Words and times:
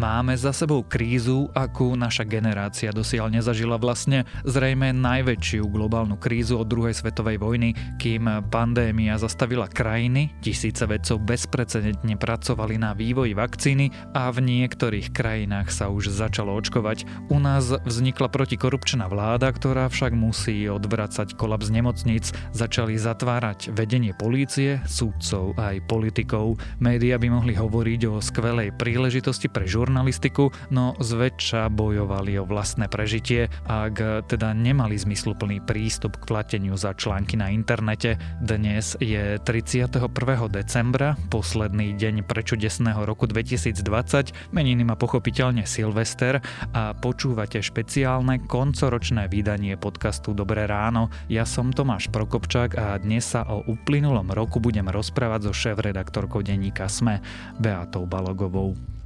Máme 0.00 0.32
za 0.32 0.56
sebou 0.56 0.80
krízu, 0.80 1.52
akú 1.52 1.92
naša 1.92 2.24
generácia 2.24 2.88
dosiaľ 2.88 3.36
nezažila 3.36 3.76
vlastne 3.76 4.24
zrejme 4.48 4.96
najväčšiu 4.96 5.68
globálnu 5.68 6.16
krízu 6.16 6.56
od 6.56 6.72
druhej 6.72 6.96
svetovej 6.96 7.36
vojny, 7.36 7.76
kým 8.00 8.48
pandémia 8.48 9.20
zastavila 9.20 9.68
krajiny, 9.68 10.32
tisíce 10.40 10.88
vedcov 10.88 11.20
bezprecedentne 11.20 12.16
pracovali 12.16 12.80
na 12.80 12.96
vývoji 12.96 13.36
vakcíny 13.36 14.16
a 14.16 14.32
v 14.32 14.40
niektorých 14.40 15.12
krajinách 15.12 15.68
sa 15.68 15.92
už 15.92 16.08
začalo 16.08 16.56
očkovať. 16.56 17.04
U 17.28 17.36
nás 17.36 17.68
vznikla 17.68 18.32
protikorupčná 18.32 19.04
vláda, 19.04 19.52
ktorá 19.52 19.92
však 19.92 20.16
musí 20.16 20.64
odvracať 20.64 21.36
kolaps 21.36 21.68
nemocnic, 21.68 22.32
začali 22.56 22.96
zatvárať 22.96 23.68
vedenie 23.76 24.16
polície, 24.16 24.80
súdcov 24.88 25.60
aj 25.60 25.84
politikov. 25.92 26.56
Média 26.80 27.20
by 27.20 27.28
mohli 27.28 27.52
hovoriť 27.52 28.00
o 28.08 28.24
skvelej 28.24 28.72
príležitosti 28.80 29.52
pre 29.52 29.68
žurnalistiku 29.68 29.89
žurnalistiku, 29.90 30.54
no 30.70 30.94
zväčša 31.02 31.66
bojovali 31.74 32.38
o 32.38 32.46
vlastné 32.46 32.86
prežitie, 32.86 33.50
ak 33.66 34.30
teda 34.30 34.54
nemali 34.54 34.94
zmysluplný 34.94 35.66
prístup 35.66 36.14
k 36.22 36.30
plateniu 36.30 36.78
za 36.78 36.94
články 36.94 37.34
na 37.34 37.50
internete. 37.50 38.14
Dnes 38.38 38.94
je 39.02 39.42
31. 39.42 39.98
decembra, 40.46 41.18
posledný 41.26 41.98
deň 41.98 42.22
prečudesného 42.22 43.02
roku 43.02 43.26
2020, 43.26 44.54
meniny 44.54 44.86
má 44.86 44.94
pochopiteľne 44.94 45.66
Silvester 45.66 46.38
a 46.70 46.94
počúvate 46.94 47.58
špeciálne 47.58 48.46
koncoročné 48.46 49.26
vydanie 49.26 49.74
podcastu 49.74 50.38
Dobré 50.38 50.70
ráno. 50.70 51.10
Ja 51.26 51.42
som 51.42 51.74
Tomáš 51.74 52.14
Prokopčák 52.14 52.78
a 52.78 52.94
dnes 53.02 53.26
sa 53.26 53.42
o 53.42 53.66
uplynulom 53.66 54.30
roku 54.30 54.62
budem 54.62 54.86
rozprávať 54.86 55.50
so 55.50 55.52
šéf-redaktorkou 55.52 56.46
denníka 56.46 56.86
SME, 56.86 57.18
Beatou 57.58 58.06
Balogovou. 58.06 58.99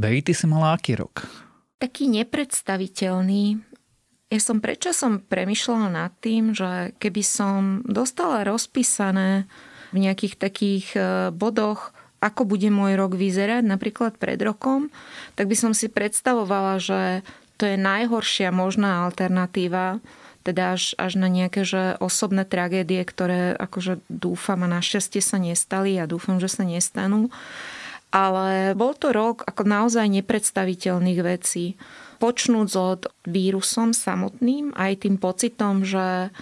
Bej, 0.00 0.24
ty 0.24 0.32
si 0.32 0.48
mala 0.48 0.72
aký 0.72 0.96
rok? 0.96 1.28
Taký 1.76 2.08
nepredstaviteľný. 2.08 3.60
Ja 4.32 4.40
som 4.40 4.64
predčasom 4.64 5.20
premyšľala 5.20 5.92
nad 5.92 6.12
tým, 6.24 6.56
že 6.56 6.96
keby 6.96 7.20
som 7.20 7.84
dostala 7.84 8.40
rozpísané 8.48 9.44
v 9.92 10.08
nejakých 10.08 10.40
takých 10.40 10.86
e, 10.96 11.00
bodoch, 11.36 11.92
ako 12.24 12.48
bude 12.48 12.72
môj 12.72 12.96
rok 12.96 13.12
vyzerať, 13.12 13.60
napríklad 13.60 14.16
pred 14.16 14.40
rokom, 14.40 14.88
tak 15.36 15.52
by 15.52 15.56
som 15.58 15.72
si 15.76 15.92
predstavovala, 15.92 16.80
že 16.80 17.20
to 17.60 17.68
je 17.68 17.76
najhoršia 17.76 18.48
možná 18.56 19.04
alternatíva, 19.04 20.00
teda 20.48 20.80
až, 20.80 20.96
až 20.96 21.20
na 21.20 21.28
nejaké 21.28 21.68
že 21.68 22.00
osobné 22.00 22.48
tragédie, 22.48 23.04
ktoré 23.04 23.52
akože 23.52 24.00
dúfam 24.08 24.64
a 24.64 24.72
našťastie 24.80 25.20
sa 25.20 25.36
nestali 25.36 26.00
a 26.00 26.08
dúfam, 26.08 26.40
že 26.40 26.48
sa 26.48 26.64
nestanú 26.64 27.28
ale 28.10 28.74
bol 28.74 28.94
to 28.98 29.14
rok 29.14 29.46
ako 29.46 29.62
naozaj 29.66 30.06
nepredstaviteľných 30.10 31.20
vecí. 31.22 31.78
Počnúc 32.20 32.70
od 32.76 33.08
vírusom 33.24 33.96
samotným, 33.96 34.76
aj 34.76 35.08
tým 35.08 35.16
pocitom, 35.16 35.86
že, 35.86 36.34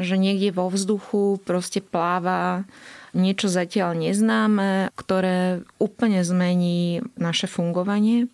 že 0.00 0.14
niekde 0.16 0.54
vo 0.54 0.72
vzduchu 0.72 1.42
proste 1.44 1.84
pláva 1.84 2.64
niečo 3.12 3.50
zatiaľ 3.50 3.98
neznáme, 3.98 4.94
ktoré 4.94 5.66
úplne 5.82 6.22
zmení 6.22 7.02
naše 7.18 7.50
fungovanie. 7.50 8.30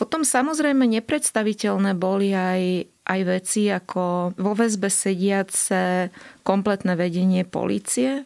Potom 0.00 0.24
samozrejme 0.24 0.88
nepredstaviteľné 0.88 1.92
boli 1.92 2.32
aj, 2.32 2.88
aj 3.04 3.20
veci 3.28 3.68
ako 3.68 4.32
vo 4.40 4.52
väzbe 4.56 4.88
sediace 4.88 6.08
kompletné 6.40 6.96
vedenie 6.96 7.44
policie, 7.44 8.24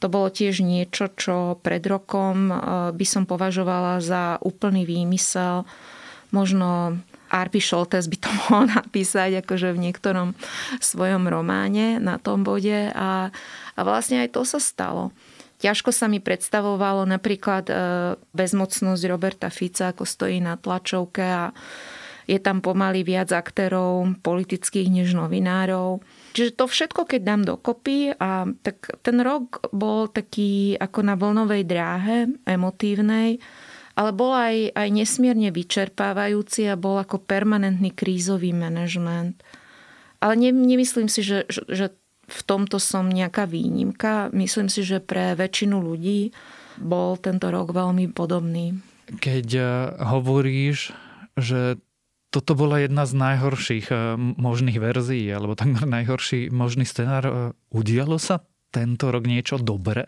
to 0.00 0.08
bolo 0.08 0.32
tiež 0.32 0.64
niečo, 0.64 1.12
čo 1.12 1.60
pred 1.60 1.84
rokom 1.84 2.48
e, 2.48 2.54
by 2.96 3.06
som 3.06 3.28
považovala 3.28 4.00
za 4.00 4.40
úplný 4.40 4.88
výmysel. 4.88 5.68
Možno 6.32 6.96
Arpi 7.28 7.60
Šoltes 7.60 8.08
by 8.08 8.16
to 8.16 8.28
mohol 8.40 8.72
napísať 8.72 9.44
akože 9.44 9.76
v 9.76 9.82
niektorom 9.88 10.32
svojom 10.80 11.28
románe 11.28 12.00
na 12.00 12.16
tom 12.16 12.42
bode 12.42 12.88
a, 12.90 13.28
a 13.76 13.80
vlastne 13.84 14.24
aj 14.24 14.32
to 14.32 14.42
sa 14.48 14.58
stalo. 14.58 15.12
Ťažko 15.60 15.92
sa 15.92 16.08
mi 16.08 16.24
predstavovalo 16.24 17.04
napríklad 17.04 17.68
e, 17.68 17.74
bezmocnosť 18.32 19.02
Roberta 19.04 19.52
Fica, 19.52 19.92
ako 19.92 20.08
stojí 20.08 20.40
na 20.40 20.56
tlačovke 20.56 21.20
a 21.20 21.52
je 22.24 22.40
tam 22.40 22.64
pomaly 22.64 23.04
viac 23.04 23.28
aktérov 23.36 24.16
politických 24.24 24.88
než 24.88 25.12
novinárov 25.12 26.00
Čiže 26.30 26.54
to 26.54 26.64
všetko, 26.70 27.10
keď 27.10 27.20
dám 27.26 27.42
dokopy, 27.42 28.14
a 28.14 28.46
tak 28.62 28.86
ten 29.02 29.18
rok 29.18 29.66
bol 29.74 30.06
taký 30.06 30.78
ako 30.78 31.00
na 31.02 31.14
vlnovej 31.18 31.66
dráhe, 31.66 32.30
emotívnej, 32.46 33.42
ale 33.98 34.10
bol 34.14 34.30
aj, 34.32 34.70
aj 34.78 34.88
nesmierne 34.94 35.50
vyčerpávajúci 35.50 36.70
a 36.70 36.78
bol 36.78 37.02
ako 37.02 37.18
permanentný 37.20 37.90
krízový 37.90 38.54
manažment. 38.54 39.42
Ale 40.22 40.38
ne, 40.38 40.54
nemyslím 40.54 41.10
si, 41.10 41.26
že, 41.26 41.48
že, 41.50 41.66
že 41.66 41.86
v 42.30 42.40
tomto 42.46 42.78
som 42.78 43.10
nejaká 43.10 43.50
výnimka. 43.50 44.30
Myslím 44.30 44.70
si, 44.70 44.86
že 44.86 45.02
pre 45.02 45.34
väčšinu 45.34 45.82
ľudí 45.82 46.30
bol 46.78 47.18
tento 47.18 47.50
rok 47.50 47.74
veľmi 47.74 48.14
podobný. 48.14 48.78
Keď 49.18 49.46
eh, 49.58 49.66
hovoríš, 49.98 50.94
že 51.34 51.82
toto 52.30 52.54
bola 52.54 52.78
jedna 52.78 53.04
z 53.04 53.18
najhorších 53.18 53.86
eh, 53.90 54.14
možných 54.18 54.78
verzií, 54.78 55.26
alebo 55.28 55.58
takmer 55.58 55.84
najhorší 55.84 56.48
možný 56.54 56.86
scenár. 56.86 57.24
Eh, 57.26 57.34
udialo 57.74 58.16
sa 58.16 58.46
tento 58.70 59.10
rok 59.10 59.26
niečo 59.26 59.58
dobré? 59.58 60.06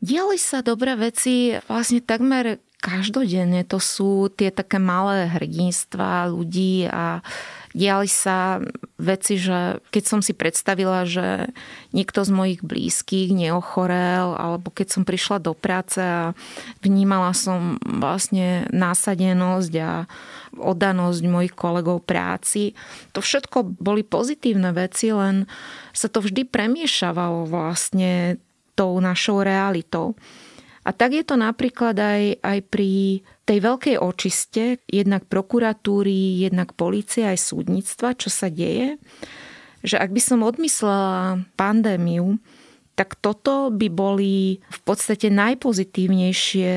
Diali 0.00 0.40
sa 0.40 0.64
dobré 0.64 0.96
veci 0.96 1.52
vlastne 1.68 2.00
takmer 2.00 2.64
každodenne. 2.80 3.68
To 3.68 3.76
sú 3.76 4.32
tie 4.32 4.48
také 4.48 4.80
malé 4.80 5.28
hrdinstva 5.28 6.32
ľudí 6.32 6.88
a 6.88 7.20
diali 7.70 8.10
sa 8.10 8.58
veci, 8.98 9.38
že 9.38 9.78
keď 9.94 10.04
som 10.04 10.20
si 10.20 10.34
predstavila, 10.34 11.06
že 11.06 11.54
niekto 11.94 12.26
z 12.26 12.30
mojich 12.34 12.60
blízkych 12.66 13.30
neochorel, 13.30 14.34
alebo 14.34 14.74
keď 14.74 14.86
som 14.90 15.02
prišla 15.06 15.38
do 15.38 15.54
práce 15.54 16.02
a 16.02 16.34
vnímala 16.82 17.30
som 17.30 17.78
vlastne 17.80 18.66
násadenosť 18.74 19.72
a 19.80 20.10
oddanosť 20.58 21.22
mojich 21.30 21.54
kolegov 21.54 22.02
práci. 22.02 22.74
To 23.14 23.22
všetko 23.22 23.78
boli 23.78 24.02
pozitívne 24.02 24.74
veci, 24.74 25.14
len 25.14 25.46
sa 25.94 26.10
to 26.10 26.18
vždy 26.18 26.46
premiešavalo 26.50 27.46
vlastne 27.46 28.42
tou 28.74 28.98
našou 28.98 29.46
realitou. 29.46 30.18
A 30.80 30.96
tak 30.96 31.12
je 31.12 31.22
to 31.22 31.36
napríklad 31.36 31.92
aj, 31.92 32.40
aj 32.40 32.58
pri 32.72 33.20
tej 33.50 33.58
veľkej 33.58 33.96
očiste, 33.98 34.78
jednak 34.86 35.26
prokuratúry, 35.26 36.38
jednak 36.38 36.70
policie, 36.78 37.26
aj 37.26 37.50
súdnictva, 37.50 38.14
čo 38.14 38.30
sa 38.30 38.46
deje, 38.46 38.94
že 39.82 39.98
ak 39.98 40.14
by 40.14 40.22
som 40.22 40.46
odmyslela 40.46 41.42
pandémiu, 41.58 42.38
tak 42.94 43.18
toto 43.18 43.74
by 43.74 43.88
boli 43.90 44.60
v 44.60 44.80
podstate 44.86 45.34
najpozitívnejšie 45.34 46.72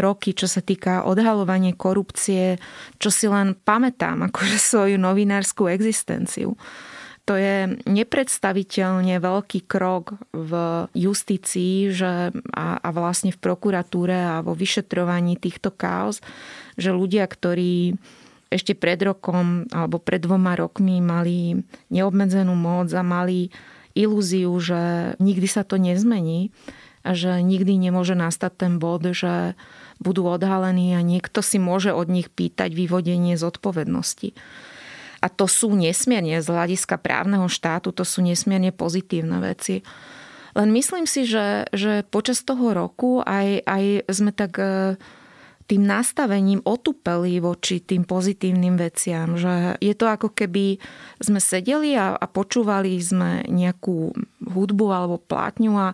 roky, 0.00 0.32
čo 0.32 0.48
sa 0.48 0.64
týka 0.64 1.04
odhalovania 1.04 1.76
korupcie, 1.76 2.56
čo 2.96 3.10
si 3.12 3.28
len 3.28 3.52
pamätám, 3.52 4.32
akože 4.32 4.56
svoju 4.56 4.96
novinárskú 4.96 5.68
existenciu. 5.68 6.56
To 7.28 7.36
je 7.36 7.76
nepredstaviteľne 7.84 9.20
veľký 9.20 9.68
krok 9.68 10.16
v 10.32 10.52
justícii 10.96 11.92
že, 11.92 12.32
a, 12.56 12.66
a 12.80 12.88
vlastne 12.88 13.36
v 13.36 13.38
prokuratúre 13.38 14.16
a 14.16 14.40
vo 14.40 14.56
vyšetrovaní 14.56 15.36
týchto 15.36 15.68
kaos, 15.68 16.24
že 16.80 16.88
ľudia, 16.88 17.28
ktorí 17.28 18.00
ešte 18.48 18.72
pred 18.72 18.96
rokom 19.04 19.68
alebo 19.68 20.00
pred 20.00 20.24
dvoma 20.24 20.56
rokmi 20.56 21.04
mali 21.04 21.60
neobmedzenú 21.92 22.56
moc 22.56 22.88
a 22.96 23.04
mali 23.04 23.52
ilúziu, 23.92 24.56
že 24.56 25.12
nikdy 25.20 25.44
sa 25.44 25.68
to 25.68 25.76
nezmení 25.76 26.48
a 27.04 27.12
že 27.12 27.44
nikdy 27.44 27.76
nemôže 27.76 28.16
nastať 28.16 28.52
ten 28.56 28.72
bod, 28.80 29.04
že 29.04 29.52
budú 30.00 30.24
odhalení 30.32 30.96
a 30.96 31.04
niekto 31.04 31.44
si 31.44 31.60
môže 31.60 31.92
od 31.92 32.08
nich 32.08 32.32
pýtať 32.32 32.72
vyvodenie 32.72 33.36
zodpovednosti. 33.36 34.32
A 35.18 35.26
to 35.26 35.50
sú 35.50 35.74
nesmierne 35.74 36.38
z 36.38 36.48
hľadiska 36.48 36.98
právneho 36.98 37.50
štátu, 37.50 37.90
to 37.90 38.06
sú 38.06 38.22
nesmierne 38.22 38.70
pozitívne 38.70 39.42
veci. 39.42 39.82
Len 40.58 40.68
myslím 40.74 41.06
si, 41.06 41.28
že, 41.28 41.68
že 41.70 42.02
počas 42.08 42.42
toho 42.42 42.74
roku 42.74 43.22
aj, 43.22 43.62
aj 43.62 43.84
sme 44.10 44.34
tak 44.34 44.58
e, 44.58 44.98
tým 45.68 45.84
nastavením 45.84 46.64
otupeli 46.64 47.38
voči 47.38 47.84
tým 47.84 48.08
pozitívnym 48.08 48.80
veciam. 48.80 49.36
Že 49.36 49.78
je 49.78 49.94
to 49.94 50.06
ako 50.08 50.32
keby 50.32 50.80
sme 51.20 51.38
sedeli 51.38 51.92
a, 51.94 52.16
a 52.16 52.26
počúvali 52.26 52.96
sme 52.98 53.44
nejakú 53.46 54.16
hudbu 54.42 54.86
alebo 54.88 55.20
plátňu 55.20 55.76
a 55.76 55.88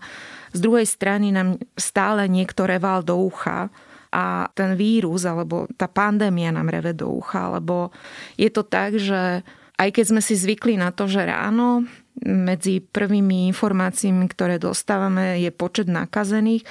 z 0.54 0.58
druhej 0.62 0.86
strany 0.86 1.34
nám 1.34 1.58
stále 1.74 2.30
niekto 2.30 2.70
reval 2.70 3.02
do 3.02 3.18
ucha 3.18 3.68
a 4.14 4.46
ten 4.54 4.78
vírus 4.78 5.26
alebo 5.26 5.66
tá 5.74 5.90
pandémia 5.90 6.54
nám 6.54 6.70
reve 6.70 6.94
do 6.94 7.10
ucha, 7.10 7.50
lebo 7.58 7.90
je 8.38 8.46
to 8.46 8.62
tak, 8.62 8.94
že 8.94 9.42
aj 9.74 9.88
keď 9.90 10.04
sme 10.06 10.22
si 10.22 10.38
zvykli 10.38 10.78
na 10.78 10.94
to, 10.94 11.10
že 11.10 11.26
ráno 11.26 11.82
medzi 12.22 12.78
prvými 12.78 13.50
informáciami, 13.50 14.30
ktoré 14.30 14.62
dostávame, 14.62 15.42
je 15.42 15.50
počet 15.50 15.90
nakazených, 15.90 16.62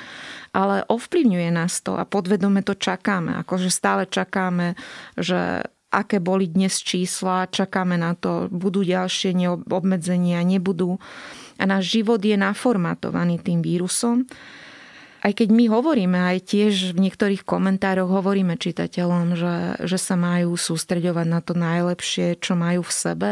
ale 0.56 0.88
ovplyvňuje 0.88 1.50
nás 1.52 1.84
to 1.84 2.00
a 2.00 2.08
podvedome 2.08 2.64
to 2.64 2.80
čakáme. 2.80 3.36
Akože 3.44 3.68
stále 3.68 4.08
čakáme, 4.08 4.80
že 5.20 5.68
aké 5.92 6.24
boli 6.24 6.48
dnes 6.48 6.80
čísla, 6.80 7.52
čakáme 7.52 8.00
na 8.00 8.16
to, 8.16 8.48
budú 8.50 8.88
ďalšie 8.88 9.36
obmedzenia, 9.68 10.42
nebudú. 10.48 10.96
A 11.60 11.64
náš 11.68 11.92
život 12.00 12.24
je 12.24 12.40
naformatovaný 12.40 13.44
tým 13.44 13.60
vírusom 13.60 14.24
aj 15.24 15.32
keď 15.40 15.50
my 15.56 15.66
hovoríme, 15.72 16.20
aj 16.20 16.52
tiež 16.52 16.92
v 16.92 17.08
niektorých 17.08 17.48
komentároch 17.48 18.12
hovoríme 18.12 18.60
čitateľom, 18.60 19.40
že, 19.40 19.56
že 19.88 19.96
sa 19.96 20.20
majú 20.20 20.60
sústreďovať 20.60 21.28
na 21.32 21.40
to 21.40 21.56
najlepšie, 21.56 22.36
čo 22.44 22.60
majú 22.60 22.84
v 22.84 22.92
sebe, 22.92 23.32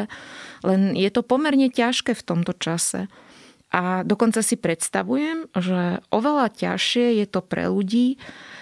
len 0.63 0.95
je 0.95 1.11
to 1.11 1.19
pomerne 1.19 1.67
ťažké 1.67 2.15
v 2.15 2.23
tomto 2.23 2.55
čase. 2.55 3.11
A 3.71 4.03
dokonca 4.03 4.39
si 4.43 4.55
predstavujem, 4.55 5.51
že 5.55 6.03
oveľa 6.11 6.51
ťažšie 6.51 7.23
je 7.23 7.25
to 7.27 7.39
pre 7.43 7.67
ľudí, 7.67 8.19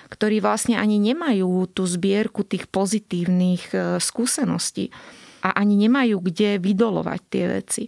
ktorí 0.09 0.41
vlastne 0.41 0.77
ani 0.77 0.97
nemajú 0.97 1.69
tú 1.69 1.85
zbierku 1.85 2.45
tých 2.45 2.65
pozitívnych 2.69 3.73
e, 3.73 3.77
skúseností 4.01 4.89
a 5.45 5.53
ani 5.53 5.77
nemajú 5.85 6.17
kde 6.21 6.61
vydolovať 6.61 7.21
tie 7.29 7.45
veci. 7.45 7.83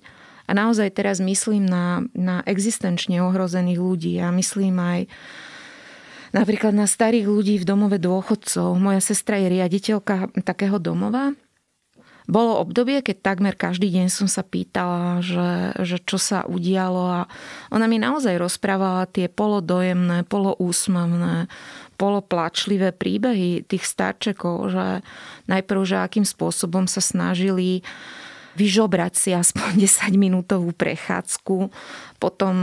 A 0.51 0.53
naozaj 0.53 0.91
teraz 0.91 1.23
myslím 1.23 1.63
na, 1.63 2.03
na 2.11 2.43
existenčne 2.43 3.23
ohrozených 3.23 3.79
ľudí. 3.79 4.19
Ja 4.19 4.35
myslím 4.35 4.75
aj 4.83 4.99
napríklad 6.35 6.75
na 6.75 6.91
starých 6.91 7.23
ľudí 7.23 7.55
v 7.55 7.63
domove 7.63 7.95
dôchodcov. 8.03 8.75
Moja 8.75 8.99
sestra 8.99 9.39
je 9.39 9.47
riaditeľka 9.47 10.35
takého 10.43 10.75
domova. 10.75 11.31
Bolo 12.27 12.59
obdobie, 12.59 12.99
keď 12.99 13.31
takmer 13.31 13.55
každý 13.55 13.87
deň 13.87 14.11
som 14.11 14.27
sa 14.27 14.43
pýtala, 14.43 15.23
že, 15.23 15.71
že 15.79 15.97
čo 16.03 16.19
sa 16.19 16.43
udialo 16.43 17.03
a 17.07 17.21
ona 17.71 17.87
mi 17.87 17.95
naozaj 17.95 18.35
rozprávala 18.35 19.07
tie 19.07 19.31
polodojemné, 19.31 20.27
poloúsmavné, 20.27 21.47
poloplačlivé 21.95 22.91
príbehy 22.91 23.63
tých 23.63 23.83
starčekov, 23.87 24.67
že 24.67 24.85
najprv, 25.47 25.81
že 25.87 25.97
akým 25.97 26.27
spôsobom 26.27 26.85
sa 26.85 27.01
snažili 27.01 27.81
uh, 27.81 28.20
vyžobrať 28.55 29.13
si 29.15 29.29
aspoň 29.31 29.77
10 29.85 30.15
minútovú 30.15 30.71
prechádzku, 30.75 31.71
potom 32.21 32.55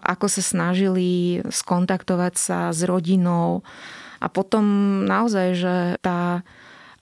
ako 0.00 0.26
sa 0.26 0.42
snažili 0.42 1.40
skontaktovať 1.46 2.34
sa 2.34 2.58
s 2.72 2.82
rodinou 2.86 3.62
a 4.24 4.26
potom 4.32 4.64
naozaj, 5.04 5.48
že 5.52 5.74
tá 6.00 6.40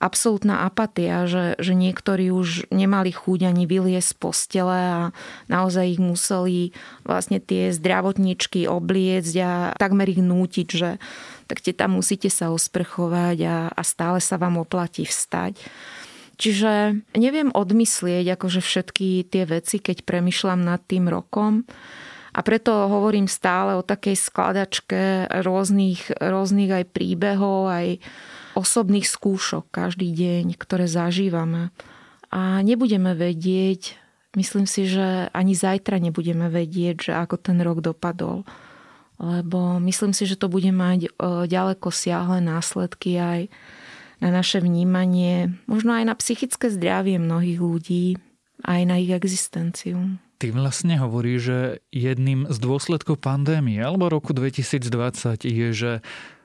absolútna 0.02 0.66
apatia, 0.66 1.30
že, 1.30 1.54
že 1.62 1.78
niektorí 1.78 2.34
už 2.34 2.66
nemali 2.74 3.14
chuť 3.14 3.46
ani 3.46 3.70
vyliesť 3.70 4.10
z 4.10 4.18
postele 4.18 4.74
a 4.74 5.00
naozaj 5.46 5.94
ich 5.94 6.02
museli 6.02 6.74
vlastne 7.06 7.38
tie 7.38 7.70
zdravotničky 7.70 8.66
obliecť 8.66 9.34
a 9.38 9.52
takmer 9.78 10.10
ich 10.10 10.18
nútiť, 10.18 10.66
že 10.66 10.98
tak 11.46 11.62
tie 11.62 11.70
tam 11.70 12.02
musíte 12.02 12.26
sa 12.26 12.50
osprchovať 12.50 13.38
a, 13.46 13.56
a 13.70 13.82
stále 13.86 14.18
sa 14.18 14.34
vám 14.42 14.58
oplatí 14.58 15.06
vstať. 15.06 15.62
Čiže 16.42 16.98
neviem 17.14 17.54
odmyslieť 17.54 18.34
akože 18.34 18.58
všetky 18.58 19.30
tie 19.30 19.46
veci, 19.46 19.78
keď 19.78 20.02
premyšľam 20.02 20.58
nad 20.58 20.82
tým 20.82 21.06
rokom. 21.06 21.62
A 22.34 22.42
preto 22.42 22.90
hovorím 22.90 23.30
stále 23.30 23.78
o 23.78 23.86
takej 23.86 24.18
skladačke 24.18 25.30
rôznych, 25.30 26.10
rôznych 26.18 26.82
aj 26.82 26.84
príbehov, 26.90 27.70
aj 27.70 28.02
osobných 28.58 29.06
skúšok 29.06 29.70
každý 29.70 30.10
deň, 30.10 30.58
ktoré 30.58 30.90
zažívame. 30.90 31.70
A 32.34 32.58
nebudeme 32.66 33.14
vedieť, 33.14 33.94
myslím 34.34 34.66
si, 34.66 34.90
že 34.90 35.30
ani 35.30 35.54
zajtra 35.54 36.02
nebudeme 36.02 36.50
vedieť, 36.50 36.96
že 37.06 37.12
ako 37.22 37.38
ten 37.38 37.62
rok 37.62 37.86
dopadol. 37.86 38.42
Lebo 39.22 39.78
myslím 39.78 40.10
si, 40.10 40.26
že 40.26 40.34
to 40.34 40.50
bude 40.50 40.74
mať 40.74 41.06
e, 41.06 41.10
ďaleko 41.46 41.94
siahle 41.94 42.42
následky 42.42 43.14
aj 43.22 43.40
na 44.22 44.30
naše 44.30 44.62
vnímanie, 44.62 45.50
možno 45.66 45.98
aj 45.98 46.04
na 46.06 46.14
psychické 46.14 46.70
zdravie 46.70 47.18
mnohých 47.18 47.58
ľudí, 47.58 48.06
aj 48.62 48.80
na 48.86 49.02
ich 49.02 49.10
existenciu. 49.10 49.98
Ty 50.38 50.54
vlastne 50.54 50.98
hovorí, 50.98 51.38
že 51.42 51.82
jedným 51.90 52.46
z 52.50 52.56
dôsledkov 52.62 53.18
pandémie 53.18 53.82
alebo 53.82 54.10
roku 54.10 54.30
2020 54.30 55.42
je, 55.42 55.68
že 55.74 55.92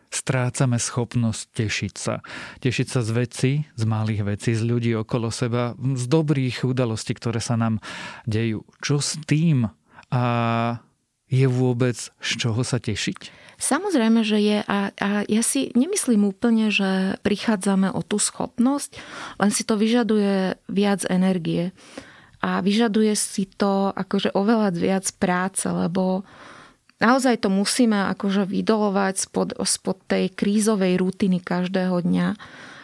strácame 0.09 0.79
schopnosť 0.79 1.43
tešiť 1.53 1.93
sa. 1.93 2.23
Tešiť 2.63 2.87
sa 2.87 3.01
z 3.03 3.09
veci, 3.13 3.51
z 3.75 3.83
malých 3.83 4.21
vecí, 4.25 4.55
z 4.55 4.63
ľudí 4.63 4.91
okolo 4.95 5.29
seba, 5.29 5.75
z 5.77 6.05
dobrých 6.07 6.65
udalostí, 6.65 7.13
ktoré 7.13 7.43
sa 7.43 7.59
nám 7.59 7.83
dejú. 8.23 8.63
Čo 8.79 9.03
s 9.03 9.19
tým? 9.27 9.67
A 10.07 10.23
je 11.27 11.47
vôbec 11.47 11.95
z 11.95 12.29
čoho 12.39 12.63
sa 12.63 12.79
tešiť? 12.79 13.47
Samozrejme, 13.57 14.21
že 14.21 14.37
je 14.37 14.57
a, 14.61 14.93
a 14.93 15.09
ja 15.25 15.41
si 15.41 15.73
nemyslím 15.73 16.29
úplne, 16.29 16.69
že 16.69 17.17
prichádzame 17.25 17.89
o 17.89 18.05
tú 18.05 18.21
schopnosť, 18.21 19.01
len 19.41 19.49
si 19.49 19.65
to 19.65 19.73
vyžaduje 19.81 20.61
viac 20.69 21.01
energie 21.09 21.73
a 22.37 22.61
vyžaduje 22.61 23.17
si 23.17 23.49
to 23.49 23.89
akože 23.97 24.29
oveľa 24.37 24.77
viac 24.77 25.09
práce, 25.17 25.65
lebo 25.65 26.21
naozaj 27.01 27.41
to 27.41 27.49
musíme 27.49 27.97
akože 28.13 28.45
vydolovať 28.45 29.15
spod, 29.25 29.49
spod 29.65 29.97
tej 30.05 30.29
krízovej 30.37 31.01
rutiny 31.01 31.41
každého 31.41 32.05
dňa. 32.05 32.27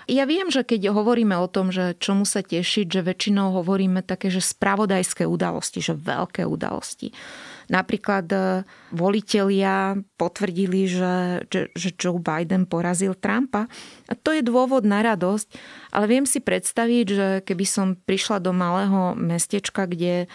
Ja 0.10 0.25
viem, 0.25 0.50
že 0.50 0.66
keď 0.66 0.90
hovoríme 0.90 1.38
o 1.38 1.48
tom, 1.48 1.69
že 1.69 1.95
čomu 2.01 2.25
sa 2.25 2.44
tešiť, 2.44 2.90
že 2.90 3.06
väčšinou 3.06 3.56
hovoríme 3.62 4.01
také, 4.01 4.34
že 4.34 4.44
spravodajské 4.44 5.24
udalosti, 5.24 5.80
že 5.80 5.94
veľké 5.95 6.44
udalosti. 6.50 7.13
Napríklad 7.71 8.27
e, 8.31 8.68
volitelia 8.92 9.95
potvrdili, 10.19 10.88
že, 10.88 11.48
že, 11.48 11.89
Joe 11.95 12.19
Biden 12.19 12.68
porazil 12.68 13.15
Trumpa. 13.15 13.68
A 14.07 14.13
to 14.15 14.36
je 14.36 14.44
dôvod 14.44 14.83
na 14.83 15.04
radosť, 15.04 15.48
ale 15.95 16.06
viem 16.07 16.25
si 16.27 16.44
predstaviť, 16.44 17.06
že 17.07 17.27
keby 17.48 17.65
som 17.68 17.95
prišla 17.95 18.44
do 18.44 18.51
malého 18.51 19.15
mestečka, 19.15 19.88
kde 19.88 20.27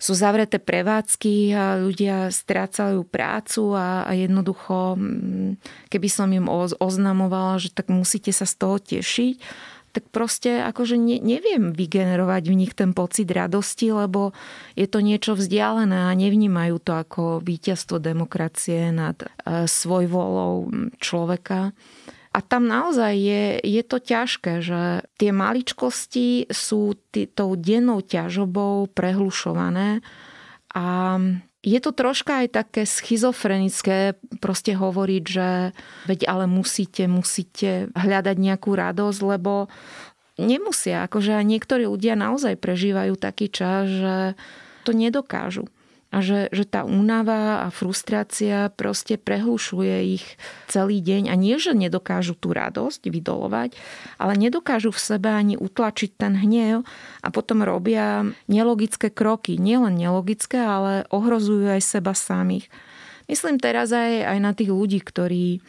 sú 0.00 0.16
zavreté 0.16 0.56
prevádzky 0.56 1.52
a 1.52 1.76
ľudia 1.76 2.32
strácajú 2.32 3.04
prácu 3.04 3.76
a, 3.76 4.08
a 4.08 4.16
jednoducho, 4.16 4.96
mm, 4.96 5.60
keby 5.92 6.08
som 6.08 6.32
im 6.32 6.48
oznamovala, 6.80 7.60
že 7.60 7.68
tak 7.68 7.92
musíte 7.92 8.32
sa 8.32 8.48
z 8.48 8.54
toho 8.56 8.80
tešiť, 8.80 9.36
tak 9.90 10.06
proste 10.14 10.62
akože 10.62 10.94
ne, 10.94 11.18
neviem 11.18 11.74
vygenerovať 11.74 12.42
v 12.46 12.58
nich 12.58 12.72
ten 12.78 12.94
pocit 12.94 13.26
radosti, 13.30 13.90
lebo 13.90 14.30
je 14.78 14.86
to 14.86 15.02
niečo 15.02 15.34
vzdialené 15.34 16.10
a 16.10 16.12
nevnímajú 16.14 16.78
to 16.78 16.92
ako 16.94 17.22
víťazstvo 17.42 17.98
demokracie 17.98 18.94
nad 18.94 19.18
e, 19.22 19.66
volou 20.06 20.70
človeka. 21.02 21.74
A 22.30 22.38
tam 22.46 22.70
naozaj 22.70 23.12
je, 23.18 23.44
je 23.58 23.82
to 23.82 23.98
ťažké, 23.98 24.62
že 24.62 25.02
tie 25.18 25.30
maličkosti 25.34 26.46
sú 26.46 26.94
tý, 27.10 27.26
tou 27.26 27.58
dennou 27.58 28.06
ťažobou 28.06 28.86
prehlušované 28.94 29.98
a 30.70 31.18
je 31.60 31.78
to 31.80 31.92
troška 31.92 32.44
aj 32.44 32.48
také 32.56 32.82
schizofrenické 32.88 34.16
proste 34.40 34.72
hovoriť, 34.72 35.24
že 35.28 35.48
veď 36.08 36.20
ale 36.24 36.48
musíte, 36.48 37.04
musíte 37.04 37.92
hľadať 37.92 38.36
nejakú 38.40 38.72
radosť, 38.72 39.20
lebo 39.20 39.68
nemusia. 40.40 41.04
Akože 41.04 41.36
niektorí 41.44 41.84
ľudia 41.84 42.16
naozaj 42.16 42.56
prežívajú 42.56 43.20
taký 43.20 43.52
čas, 43.52 43.84
že 43.92 44.16
to 44.88 44.96
nedokážu 44.96 45.68
a 46.10 46.18
že, 46.18 46.50
že 46.50 46.66
tá 46.66 46.82
únava 46.82 47.62
a 47.62 47.68
frustrácia 47.70 48.74
proste 48.74 49.14
prehlušuje 49.14 49.96
ich 50.18 50.26
celý 50.66 50.98
deň 50.98 51.30
a 51.30 51.34
nie, 51.38 51.54
že 51.54 51.70
nedokážu 51.70 52.34
tú 52.34 52.50
radosť 52.50 53.06
vydolovať, 53.06 53.78
ale 54.18 54.34
nedokážu 54.34 54.90
v 54.90 54.98
sebe 54.98 55.30
ani 55.30 55.54
utlačiť 55.54 56.10
ten 56.18 56.34
hnev 56.34 56.82
a 57.22 57.28
potom 57.30 57.62
robia 57.62 58.26
nelogické 58.50 59.14
kroky. 59.14 59.54
Nielen 59.54 59.94
nelogické, 59.94 60.58
ale 60.58 61.06
ohrozujú 61.14 61.70
aj 61.70 61.82
seba 61.82 62.10
samých. 62.10 62.66
Myslím 63.30 63.62
teraz 63.62 63.94
aj, 63.94 64.26
aj 64.26 64.38
na 64.42 64.50
tých 64.50 64.74
ľudí, 64.74 64.98
ktorí 64.98 65.62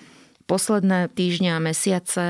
posledné 0.49 1.13
týždňa 1.13 1.51
a 1.55 1.63
mesiace 1.63 2.25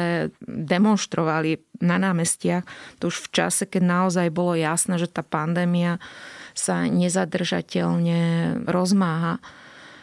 demonstrovali 0.46 1.64
na 1.82 1.98
námestiach. 1.98 2.68
To 3.02 3.10
už 3.10 3.18
v 3.18 3.32
čase, 3.34 3.64
keď 3.66 3.82
naozaj 3.82 4.28
bolo 4.30 4.54
jasné, 4.54 5.02
že 5.02 5.10
tá 5.10 5.26
pandémia 5.26 5.98
sa 6.54 6.86
nezadržateľne 6.88 8.22
rozmáha. 8.68 9.40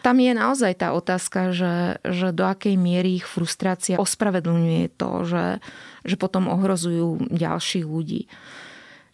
Tam 0.03 0.17
je 0.23 0.33
naozaj 0.33 0.79
tá 0.79 0.95
otázka, 0.95 1.51
že, 1.51 1.99
že 2.07 2.31
do 2.31 2.47
akej 2.47 2.79
miery 2.79 3.19
ich 3.19 3.27
frustrácia 3.27 3.99
ospravedlňuje 3.99 4.95
to, 4.95 5.11
že, 5.27 5.47
že 6.07 6.17
potom 6.17 6.47
ohrozujú 6.47 7.29
ďalších 7.35 7.85
ľudí. 7.85 8.31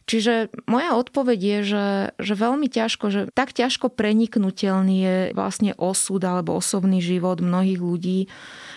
Čiže 0.04 0.52
moja 0.68 1.00
odpoveď 1.00 1.38
je, 1.40 1.58
že, 1.64 1.86
že 2.20 2.34
veľmi 2.36 2.68
ťažko, 2.68 3.04
že 3.08 3.20
tak 3.32 3.56
ťažko 3.56 3.88
preniknutelný 3.88 4.96
je 5.00 5.16
vlastne 5.32 5.72
osud 5.80 6.20
alebo 6.20 6.60
osobný 6.60 7.00
život 7.00 7.40
mnohých 7.40 7.80
ľudí, 7.80 8.20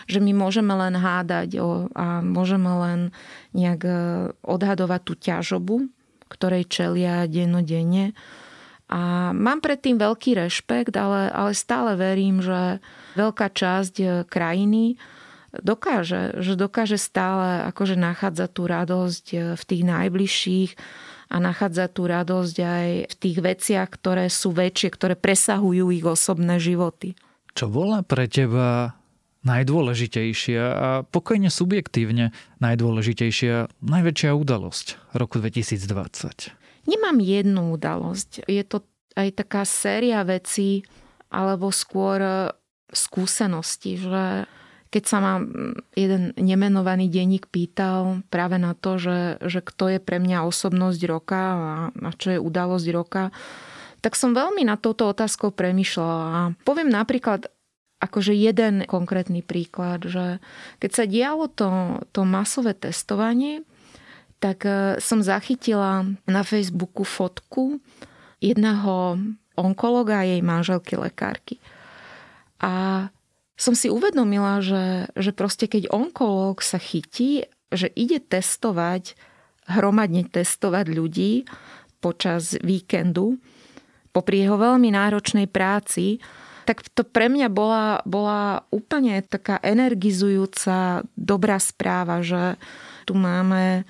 že 0.07 0.23
my 0.23 0.31
môžeme 0.31 0.71
len 0.71 0.95
hádať 0.95 1.59
o, 1.59 1.91
a 1.91 2.23
môžeme 2.23 2.71
len 2.71 2.99
nejak 3.51 3.81
e, 3.83 3.91
odhadovať 4.39 5.01
tú 5.03 5.13
ťažobu, 5.19 5.91
ktorej 6.31 6.63
čelia 6.71 7.27
dennodenne 7.27 8.15
A 8.87 9.35
mám 9.35 9.59
predtým 9.59 9.99
veľký 9.99 10.39
rešpekt, 10.39 10.95
ale, 10.95 11.27
ale 11.27 11.51
stále 11.51 11.99
verím, 11.99 12.39
že 12.39 12.79
veľká 13.19 13.51
časť 13.51 13.95
e, 13.99 14.05
krajiny 14.23 14.95
dokáže, 15.51 16.39
že 16.39 16.55
dokáže 16.55 16.95
stále 16.95 17.67
akože 17.67 17.99
nachádzať 17.99 18.49
tú 18.51 18.63
radosť 18.63 19.25
e, 19.33 19.37
v 19.59 19.63
tých 19.67 19.83
najbližších 19.83 20.71
a 21.27 21.35
nachádzať 21.43 21.89
tú 21.91 22.03
radosť 22.07 22.55
aj 22.63 22.87
v 23.11 23.15
tých 23.19 23.37
veciach, 23.43 23.87
ktoré 23.91 24.31
sú 24.31 24.55
väčšie, 24.55 24.89
ktoré 24.95 25.15
presahujú 25.19 25.91
ich 25.91 26.05
osobné 26.07 26.55
životy. 26.55 27.19
Čo 27.51 27.67
bola 27.67 28.07
pre 28.07 28.31
teba 28.31 28.95
najdôležitejšia 29.43 30.63
a 30.63 30.89
pokojne 31.07 31.47
subjektívne 31.47 32.35
najdôležitejšia, 32.63 33.67
najväčšia 33.83 34.31
udalosť 34.35 34.99
roku 35.15 35.39
2020? 35.39 36.56
Nemám 36.87 37.19
jednu 37.19 37.75
udalosť. 37.75 38.47
Je 38.47 38.63
to 38.63 38.81
aj 39.19 39.35
taká 39.35 39.67
séria 39.67 40.23
vecí, 40.23 40.87
alebo 41.27 41.69
skôr 41.75 42.19
e, 42.23 42.33
skúsenosti, 42.95 43.99
že 43.99 44.47
keď 44.87 45.03
sa 45.03 45.17
ma 45.19 45.33
jeden 45.99 46.31
nemenovaný 46.39 47.11
denník 47.11 47.51
pýtal 47.51 48.23
práve 48.31 48.55
na 48.55 48.71
to, 48.71 48.95
že, 48.95 49.19
že 49.43 49.59
kto 49.59 49.91
je 49.91 49.99
pre 49.99 50.23
mňa 50.23 50.47
osobnosť 50.47 51.01
roka 51.11 51.41
a, 51.43 51.73
a 51.91 52.09
čo 52.15 52.39
je 52.39 52.39
udalosť 52.39 52.87
roka, 52.95 53.35
tak 53.99 54.15
som 54.15 54.31
veľmi 54.31 54.63
na 54.63 54.79
touto 54.79 55.11
otázkou 55.11 55.51
premyšľala. 55.51 56.23
A 56.31 56.39
poviem 56.63 56.87
napríklad 56.87 57.51
akože 57.99 58.31
jeden 58.31 58.87
konkrétny 58.87 59.43
príklad, 59.43 60.07
že 60.07 60.39
keď 60.79 60.91
sa 60.93 61.03
dialo 61.03 61.51
to, 61.51 61.99
to 62.15 62.23
masové 62.23 62.71
testovanie, 62.77 63.66
tak 64.37 64.65
e, 64.65 65.01
som 65.01 65.21
zachytila 65.21 66.05
na 66.29 66.41
Facebooku 66.45 67.03
fotku 67.03 67.81
jedného 68.37 69.17
onkologa 69.57 70.21
a 70.21 70.27
jej 70.27 70.41
manželky 70.45 70.93
lekárky. 70.93 71.57
A 72.61 73.07
som 73.57 73.73
si 73.73 73.89
uvedomila, 73.89 74.61
že, 74.61 75.09
že 75.17 75.33
proste 75.33 75.65
keď 75.65 75.89
onkológ 75.89 76.61
sa 76.61 76.77
chytí, 76.77 77.49
že 77.73 77.89
ide 77.97 78.21
testovať, 78.21 79.17
hromadne 79.65 80.29
testovať 80.29 80.85
ľudí 80.93 81.49
počas 81.97 82.53
víkendu, 82.61 83.41
popri 84.13 84.45
jeho 84.45 84.61
veľmi 84.61 84.93
náročnej 84.93 85.49
práci, 85.49 86.21
tak 86.69 86.85
to 86.93 87.01
pre 87.01 87.31
mňa 87.31 87.49
bola, 87.49 88.03
bola 88.05 88.67
úplne 88.69 89.23
taká 89.25 89.57
energizujúca, 89.63 91.01
dobrá 91.17 91.57
správa, 91.57 92.21
že 92.21 92.59
tu 93.07 93.15
máme 93.15 93.87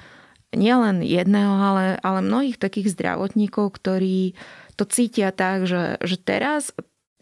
nielen 0.56 1.04
jedného, 1.04 1.52
ale, 1.52 1.86
ale 2.00 2.20
mnohých 2.24 2.60
takých 2.60 2.96
zdravotníkov, 2.96 3.76
ktorí 3.76 4.38
to 4.78 4.84
cítia 4.86 5.34
tak, 5.34 5.66
že, 5.66 5.98
že 6.00 6.16
teraz 6.22 6.72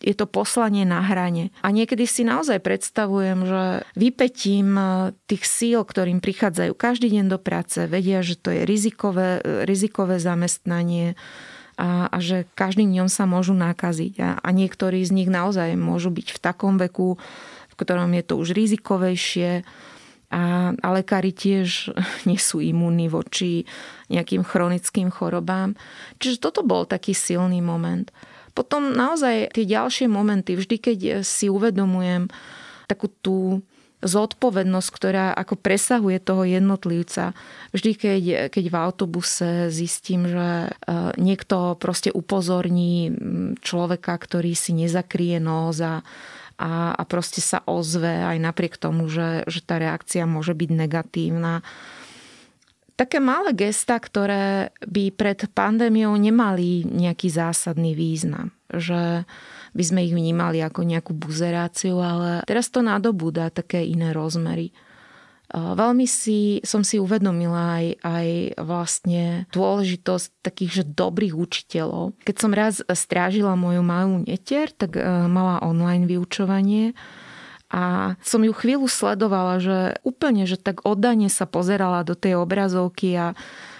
je 0.03 0.11
to 0.11 0.27
poslanie 0.27 0.83
na 0.83 0.99
hrane. 0.99 1.55
A 1.63 1.71
niekedy 1.71 2.03
si 2.03 2.27
naozaj 2.27 2.59
predstavujem, 2.59 3.47
že 3.47 3.63
vypetím 3.95 4.75
tých 5.25 5.43
síl, 5.47 5.79
ktorým 5.81 6.19
prichádzajú 6.19 6.75
každý 6.75 7.15
deň 7.15 7.25
do 7.31 7.39
práce, 7.39 7.79
vedia, 7.87 8.19
že 8.19 8.35
to 8.35 8.51
je 8.51 8.67
rizikové, 8.67 9.39
rizikové 9.63 10.19
zamestnanie 10.19 11.15
a, 11.79 12.11
a 12.11 12.17
že 12.19 12.43
každým 12.59 12.91
dňom 12.91 13.07
sa 13.07 13.23
môžu 13.23 13.55
nakaziť. 13.55 14.13
A, 14.19 14.29
a 14.43 14.49
niektorí 14.51 14.99
z 15.07 15.15
nich 15.15 15.29
naozaj 15.31 15.79
môžu 15.79 16.11
byť 16.11 16.27
v 16.35 16.39
takom 16.43 16.75
veku, 16.75 17.15
v 17.71 17.75
ktorom 17.79 18.11
je 18.19 18.23
to 18.23 18.35
už 18.35 18.51
rizikovejšie 18.51 19.63
a, 20.31 20.73
a 20.73 20.87
lekári 20.93 21.31
tiež 21.31 21.93
nie 22.29 22.39
sú 22.39 22.61
imúnni 22.61 23.09
voči 23.09 23.65
nejakým 24.09 24.45
chronickým 24.45 25.09
chorobám. 25.09 25.73
Čiže 26.21 26.41
toto 26.41 26.61
bol 26.61 26.85
taký 26.85 27.13
silný 27.13 27.61
moment. 27.61 28.09
Potom 28.55 28.95
naozaj 28.95 29.51
tie 29.51 29.65
ďalšie 29.67 30.07
momenty, 30.07 30.55
vždy 30.55 30.75
keď 30.79 30.99
si 31.27 31.51
uvedomujem 31.51 32.31
takú 32.87 33.11
tú 33.19 33.59
zodpovednosť, 34.05 34.89
ktorá 34.93 35.33
ako 35.33 35.57
presahuje 35.57 36.21
toho 36.21 36.45
jednotlivca. 36.45 37.33
Vždy, 37.73 37.91
keď, 37.97 38.23
keď 38.53 38.65
v 38.69 38.75
autobuse 38.77 39.49
zistím, 39.73 40.29
že 40.29 40.69
e, 40.69 40.69
niekto 41.17 41.73
proste 41.81 42.13
upozorní 42.13 43.09
človeka, 43.65 44.13
ktorý 44.13 44.53
si 44.53 44.77
nezakrie 44.77 45.41
nos 45.41 45.81
a, 45.81 46.05
a, 46.55 46.95
a 46.95 47.03
proste 47.03 47.43
sa 47.43 47.59
ozve 47.67 48.23
aj 48.23 48.37
napriek 48.39 48.79
tomu, 48.79 49.11
že, 49.11 49.43
že 49.47 49.59
tá 49.59 49.75
reakcia 49.79 50.23
môže 50.23 50.55
byť 50.55 50.69
negatívna. 50.71 51.63
Také 52.95 53.19
malé 53.19 53.51
gesta, 53.51 53.99
ktoré 53.99 54.71
by 54.87 55.11
pred 55.11 55.51
pandémiou 55.51 56.15
nemali 56.15 56.87
nejaký 56.87 57.27
zásadný 57.27 57.91
význam. 57.91 58.55
Že 58.71 59.27
by 59.75 59.83
sme 59.83 60.07
ich 60.07 60.15
vnímali 60.15 60.63
ako 60.63 60.87
nejakú 60.87 61.11
buzeráciu, 61.11 61.99
ale 61.99 62.47
teraz 62.47 62.71
to 62.71 62.79
nadobúda 62.79 63.51
také 63.51 63.83
iné 63.83 64.15
rozmery. 64.15 64.71
Veľmi 65.55 66.03
si, 66.03 66.59
som 66.67 66.83
si 66.83 66.99
uvedomila 66.99 67.79
aj, 67.79 67.87
aj 68.03 68.27
vlastne 68.59 69.23
dôležitosť 69.55 70.43
takých 70.43 70.71
že 70.75 70.83
dobrých 70.83 71.31
učiteľov. 71.31 72.19
Keď 72.27 72.35
som 72.35 72.51
raz 72.51 72.83
strážila 72.83 73.55
moju 73.55 73.79
malú 73.79 74.27
netier, 74.27 74.67
tak 74.75 74.99
e, 74.99 75.01
mala 75.31 75.63
online 75.63 76.11
vyučovanie 76.11 76.91
a 77.71 78.15
som 78.21 78.45
ju 78.45 78.53
chvíľu 78.53 78.85
sledovala, 78.85 79.57
že 79.57 79.77
úplne, 80.05 80.45
že 80.45 80.59
tak 80.59 80.85
oddane 80.85 81.31
sa 81.33 81.49
pozerala 81.49 82.05
do 82.05 82.13
tej 82.13 82.37
obrazovky 82.37 83.17
a 83.17 83.27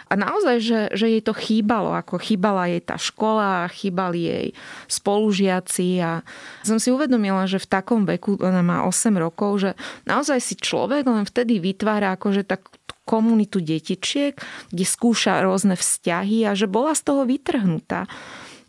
a 0.06 0.14
naozaj, 0.14 0.58
že, 0.62 0.80
že 0.94 1.06
jej 1.10 1.24
to 1.26 1.34
chýbalo, 1.34 1.98
ako 1.98 2.22
chýbala 2.22 2.70
jej 2.70 2.82
tá 2.82 2.96
škola, 2.96 3.66
chýbali 3.74 4.20
jej 4.22 4.48
spolužiaci 4.86 5.98
a 6.02 6.22
som 6.62 6.78
si 6.78 6.94
uvedomila, 6.94 7.50
že 7.50 7.58
v 7.58 7.68
takom 7.70 8.06
veku, 8.06 8.38
ona 8.38 8.62
má 8.62 8.86
8 8.86 9.18
rokov, 9.18 9.66
že 9.66 9.72
naozaj 10.06 10.38
si 10.38 10.56
človek 10.62 11.10
len 11.10 11.26
vtedy 11.26 11.58
vytvára 11.58 12.14
akože 12.14 12.46
tak 12.46 12.70
komunitu 13.06 13.62
detičiek, 13.62 14.38
kde 14.74 14.86
skúša 14.86 15.42
rôzne 15.46 15.78
vzťahy 15.78 16.46
a 16.50 16.58
že 16.58 16.66
bola 16.66 16.94
z 16.98 17.02
toho 17.06 17.22
vytrhnutá. 17.26 18.10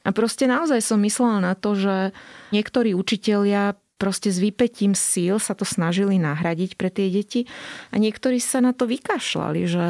A 0.06 0.14
proste 0.14 0.46
naozaj 0.46 0.84
som 0.84 1.02
myslela 1.02 1.42
na 1.42 1.58
to, 1.58 1.74
že 1.74 2.14
niektorí 2.54 2.94
učitelia 2.94 3.74
proste 3.96 4.28
s 4.28 4.38
vypetím 4.38 4.92
síl 4.92 5.40
sa 5.40 5.56
to 5.56 5.64
snažili 5.64 6.20
nahradiť 6.20 6.76
pre 6.76 6.92
tie 6.92 7.08
deti 7.08 7.48
a 7.90 7.96
niektorí 7.96 8.36
sa 8.40 8.60
na 8.60 8.76
to 8.76 8.84
vykašľali, 8.84 9.62
že, 9.64 9.88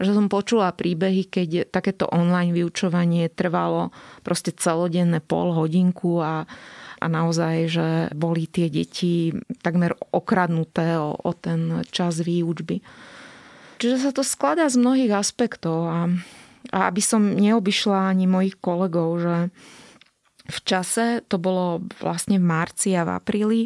že 0.00 0.10
som 0.10 0.32
počula 0.32 0.72
príbehy, 0.72 1.28
keď 1.28 1.48
takéto 1.68 2.08
online 2.08 2.56
vyučovanie 2.56 3.28
trvalo 3.28 3.92
proste 4.24 4.50
celodenné 4.56 5.20
pol 5.20 5.52
hodinku 5.52 6.24
a, 6.24 6.48
a 7.00 7.06
naozaj, 7.06 7.54
že 7.68 7.86
boli 8.16 8.48
tie 8.48 8.72
deti 8.72 9.36
takmer 9.60 9.92
okradnuté 10.12 10.96
o, 10.96 11.12
o 11.12 11.30
ten 11.36 11.84
čas 11.92 12.24
výučby. 12.24 12.80
Čiže 13.76 13.96
sa 14.00 14.10
to 14.16 14.24
skladá 14.24 14.64
z 14.72 14.80
mnohých 14.80 15.12
aspektov 15.12 15.84
a, 15.84 16.08
a 16.72 16.78
aby 16.88 17.02
som 17.04 17.36
neobyšla 17.36 18.08
ani 18.08 18.24
mojich 18.24 18.56
kolegov, 18.56 19.20
že 19.20 19.36
v 20.44 20.58
čase, 20.64 21.24
to 21.26 21.40
bolo 21.40 21.80
vlastne 22.00 22.36
v 22.36 22.44
marci 22.44 22.92
a 22.92 23.08
v 23.08 23.10
apríli, 23.16 23.62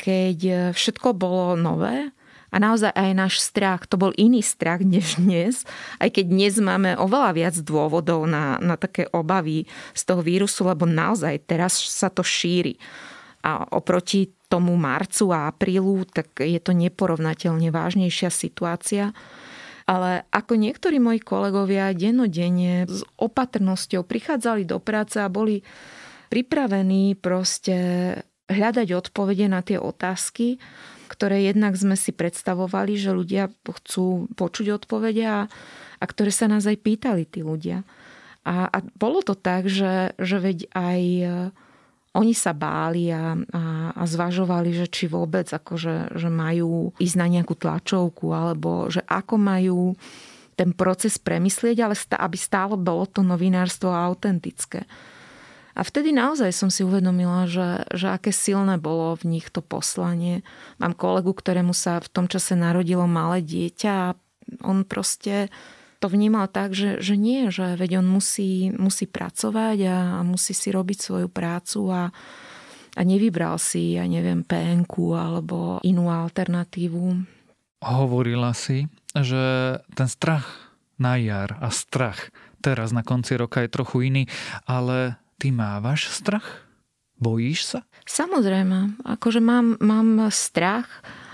keď 0.00 0.72
všetko 0.72 1.12
bolo 1.12 1.58
nové 1.58 2.14
a 2.50 2.56
naozaj 2.58 2.90
aj 2.90 3.10
náš 3.14 3.34
strach, 3.38 3.86
to 3.86 3.94
bol 3.94 4.10
iný 4.18 4.42
strach 4.42 4.82
než 4.82 5.22
dnes, 5.22 5.62
aj 6.02 6.18
keď 6.18 6.24
dnes 6.26 6.54
máme 6.58 6.98
oveľa 6.98 7.30
viac 7.34 7.54
dôvodov 7.62 8.26
na, 8.26 8.58
na 8.58 8.74
také 8.74 9.06
obavy 9.14 9.70
z 9.94 10.02
toho 10.02 10.20
vírusu, 10.20 10.66
lebo 10.66 10.84
naozaj 10.84 11.46
teraz 11.46 11.78
sa 11.78 12.10
to 12.10 12.26
šíri. 12.26 12.74
A 13.40 13.64
oproti 13.72 14.34
tomu 14.50 14.74
marcu 14.76 15.30
a 15.32 15.48
aprílu, 15.48 16.04
tak 16.10 16.42
je 16.42 16.58
to 16.60 16.74
neporovnateľne 16.74 17.70
vážnejšia 17.70 18.28
situácia. 18.28 19.14
Ale 19.90 20.22
ako 20.30 20.54
niektorí 20.54 21.02
moji 21.02 21.18
kolegovia 21.18 21.90
dennodenne 21.90 22.86
s 22.86 23.02
opatrnosťou 23.18 24.06
prichádzali 24.06 24.62
do 24.62 24.78
práce 24.78 25.18
a 25.18 25.26
boli 25.26 25.66
pripravení 26.30 27.18
proste 27.18 27.74
hľadať 28.46 28.86
odpovede 28.94 29.50
na 29.50 29.66
tie 29.66 29.82
otázky, 29.82 30.62
ktoré 31.10 31.42
jednak 31.42 31.74
sme 31.74 31.98
si 31.98 32.14
predstavovali, 32.14 32.94
že 32.94 33.10
ľudia 33.10 33.50
chcú 33.66 34.30
počuť 34.38 34.78
odpovede 34.78 35.26
a, 35.26 35.50
a 35.98 36.04
ktoré 36.06 36.30
sa 36.30 36.46
nás 36.46 36.70
aj 36.70 36.78
pýtali 36.78 37.26
tí 37.26 37.42
ľudia. 37.42 37.82
A, 38.46 38.70
a 38.70 38.78
bolo 38.94 39.26
to 39.26 39.34
tak, 39.34 39.66
že, 39.66 40.14
že 40.22 40.38
veď 40.38 40.70
aj 40.70 41.00
oni 42.10 42.34
sa 42.34 42.50
báli 42.50 43.14
a, 43.14 43.38
a, 43.38 43.62
a 43.94 44.02
zvažovali, 44.02 44.74
že 44.74 44.86
či 44.90 45.06
vôbec 45.06 45.46
akože, 45.46 46.18
že 46.18 46.28
majú 46.28 46.90
ísť 46.98 47.16
na 47.16 47.26
nejakú 47.30 47.54
tlačovku 47.54 48.34
alebo 48.34 48.90
že 48.90 49.06
ako 49.06 49.34
majú 49.38 49.80
ten 50.58 50.74
proces 50.74 51.16
premyslieť, 51.16 51.76
ale 51.80 51.94
stá, 51.94 52.18
aby 52.20 52.36
stále 52.36 52.74
bolo 52.74 53.06
to 53.06 53.22
novinárstvo 53.22 53.94
autentické. 53.94 54.84
A 55.78 55.86
vtedy 55.86 56.10
naozaj 56.10 56.50
som 56.52 56.68
si 56.68 56.82
uvedomila, 56.82 57.46
že, 57.46 57.86
že 57.94 58.10
aké 58.10 58.34
silné 58.34 58.76
bolo 58.76 59.16
v 59.16 59.38
nich 59.38 59.48
to 59.48 59.62
poslanie. 59.62 60.42
Mám 60.82 60.98
kolegu, 60.98 61.30
ktorému 61.30 61.72
sa 61.72 62.02
v 62.02 62.10
tom 62.10 62.26
čase 62.26 62.58
narodilo 62.58 63.06
malé 63.06 63.40
dieťa 63.40 63.92
a 63.94 64.08
on 64.66 64.82
proste 64.82 65.48
to 66.00 66.08
vnímal 66.08 66.48
tak, 66.48 66.72
že, 66.72 66.98
že 67.04 67.14
nie, 67.14 67.52
že 67.52 67.76
veď 67.76 68.00
on 68.00 68.08
musí, 68.08 68.72
musí 68.72 69.04
pracovať 69.04 69.78
a, 69.84 69.98
a 70.18 70.20
musí 70.24 70.56
si 70.56 70.72
robiť 70.72 70.98
svoju 70.98 71.28
prácu 71.28 71.80
a, 71.92 72.02
a 72.96 73.00
nevybral 73.04 73.60
si, 73.60 74.00
ja 74.00 74.08
neviem, 74.08 74.40
pnk 74.40 74.96
alebo 75.12 75.78
inú 75.84 76.08
alternatívu. 76.08 77.20
Hovorila 77.84 78.56
si, 78.56 78.88
že 79.12 79.76
ten 79.92 80.08
strach 80.08 80.72
na 80.96 81.20
jar 81.20 81.60
a 81.60 81.68
strach 81.68 82.32
teraz 82.60 82.92
na 82.92 83.00
konci 83.00 83.36
roka 83.40 83.64
je 83.64 83.72
trochu 83.72 84.12
iný, 84.12 84.28
ale 84.68 85.16
ty 85.40 85.48
mávaš 85.50 86.12
strach? 86.12 86.68
Bojíš 87.20 87.76
sa? 87.76 87.80
Samozrejme, 88.08 89.04
akože 89.04 89.44
mám, 89.44 89.76
mám 89.80 90.32
strach. 90.32 90.88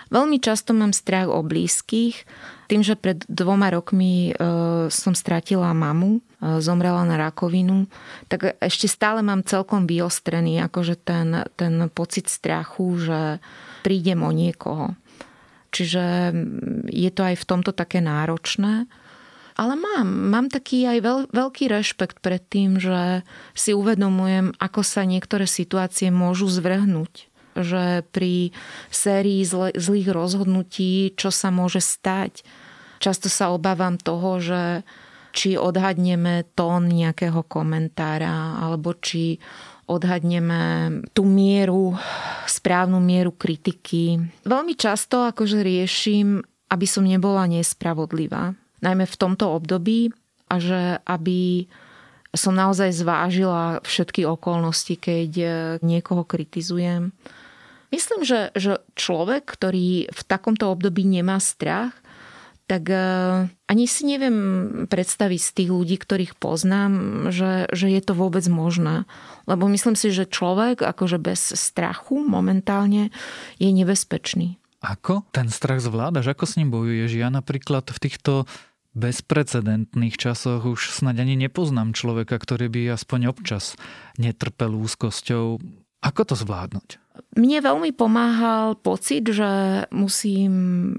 Veľmi 0.07 0.39
často 0.39 0.71
mám 0.71 0.95
strach 0.95 1.27
o 1.27 1.43
blízkych. 1.43 2.27
Tým, 2.67 2.83
že 2.83 2.99
pred 2.99 3.23
dvoma 3.31 3.71
rokmi 3.71 4.31
e, 4.31 4.33
som 4.91 5.15
stratila 5.15 5.71
mamu, 5.71 6.19
e, 6.19 6.21
zomrela 6.59 7.07
na 7.07 7.15
rakovinu, 7.15 7.87
tak 8.27 8.59
ešte 8.59 8.91
stále 8.91 9.23
mám 9.23 9.47
celkom 9.47 9.87
vyostrený 9.87 10.63
akože 10.67 10.95
ten, 10.99 11.47
ten 11.55 11.87
pocit 11.95 12.27
strachu, 12.27 13.07
že 13.07 13.21
prídem 13.87 14.23
o 14.27 14.35
niekoho. 14.35 14.99
Čiže 15.71 16.35
je 16.91 17.11
to 17.15 17.23
aj 17.23 17.37
v 17.39 17.49
tomto 17.49 17.71
také 17.71 18.03
náročné. 18.03 18.91
Ale 19.57 19.73
mám, 19.73 20.05
mám 20.05 20.47
taký 20.53 20.85
aj 20.85 20.99
veľ, 21.01 21.19
veľký 21.33 21.73
rešpekt 21.73 22.21
pred 22.21 22.45
tým, 22.45 22.77
že 22.77 23.25
si 23.57 23.73
uvedomujem, 23.73 24.53
ako 24.61 24.85
sa 24.85 25.09
niektoré 25.09 25.49
situácie 25.49 26.13
môžu 26.13 26.45
zvrhnúť. 26.53 27.26
Že 27.57 28.05
pri 28.13 28.53
sérii 28.93 29.41
zlých 29.73 30.09
rozhodnutí, 30.13 31.17
čo 31.17 31.33
sa 31.33 31.49
môže 31.49 31.81
stať. 31.81 32.45
Často 33.01 33.33
sa 33.33 33.49
obávam 33.51 33.97
toho, 33.97 34.39
že 34.39 34.85
či 35.33 35.57
odhadneme 35.57 36.45
tón 36.53 36.89
nejakého 36.89 37.45
komentára, 37.49 38.61
alebo 38.61 38.93
či 38.97 39.41
odhadneme 39.89 40.91
tú 41.17 41.25
mieru, 41.25 41.97
správnu 42.49 43.01
mieru 43.01 43.33
kritiky. 43.33 44.21
Veľmi 44.45 44.75
často 44.77 45.29
akože 45.29 45.61
riešim, 45.65 46.41
aby 46.73 46.87
som 46.89 47.05
nebola 47.05 47.45
nespravodlivá 47.47 48.57
najmä 48.85 49.09
v 49.09 49.19
tomto 49.19 49.51
období 49.57 50.13
a 50.53 50.61
že 50.61 51.01
aby 51.09 51.67
som 52.37 52.53
naozaj 52.53 52.93
zvážila 52.93 53.81
všetky 53.81 54.29
okolnosti, 54.29 54.95
keď 55.01 55.31
niekoho 55.81 56.23
kritizujem. 56.23 57.17
Myslím, 57.95 58.27
že, 58.27 58.51
že 58.59 58.83
človek, 58.99 59.47
ktorý 59.47 60.11
v 60.11 60.23
takomto 60.27 60.71
období 60.71 61.07
nemá 61.07 61.39
strach, 61.39 61.95
tak 62.67 62.91
e, 62.91 62.99
ani 63.47 63.85
si 63.87 64.03
neviem 64.11 64.39
predstaviť 64.91 65.41
z 65.41 65.51
tých 65.55 65.71
ľudí, 65.71 65.97
ktorých 66.03 66.35
poznám, 66.35 66.93
že, 67.31 67.71
že 67.71 67.87
je 67.87 68.03
to 68.03 68.19
vôbec 68.19 68.43
možné. 68.51 69.07
Lebo 69.47 69.71
myslím 69.71 69.95
si, 69.95 70.11
že 70.11 70.27
človek 70.27 70.83
akože 70.83 71.23
bez 71.23 71.55
strachu 71.55 72.27
momentálne 72.27 73.15
je 73.63 73.71
nebezpečný. 73.71 74.59
Ako 74.83 75.25
ten 75.31 75.47
strach 75.47 75.79
zvládaš? 75.79 76.35
Ako 76.35 76.45
s 76.45 76.59
ním 76.59 76.75
bojuješ? 76.75 77.15
Ja 77.15 77.31
napríklad 77.31 77.87
v 77.87 78.03
týchto 78.03 78.51
bezprecedentných 78.99 80.19
časoch 80.19 80.67
už 80.67 80.91
snaď 80.91 81.23
ani 81.23 81.39
nepoznám 81.47 81.95
človeka, 81.95 82.35
ktorý 82.41 82.67
by 82.67 82.99
aspoň 82.99 83.31
občas 83.31 83.79
netrpel 84.19 84.75
úzkosťou. 84.75 85.63
Ako 86.03 86.23
to 86.27 86.35
zvládnuť? 86.35 86.99
Mne 87.37 87.59
veľmi 87.61 87.91
pomáhal 87.93 88.77
pocit, 88.81 89.27
že 89.29 89.85
musím 89.93 90.53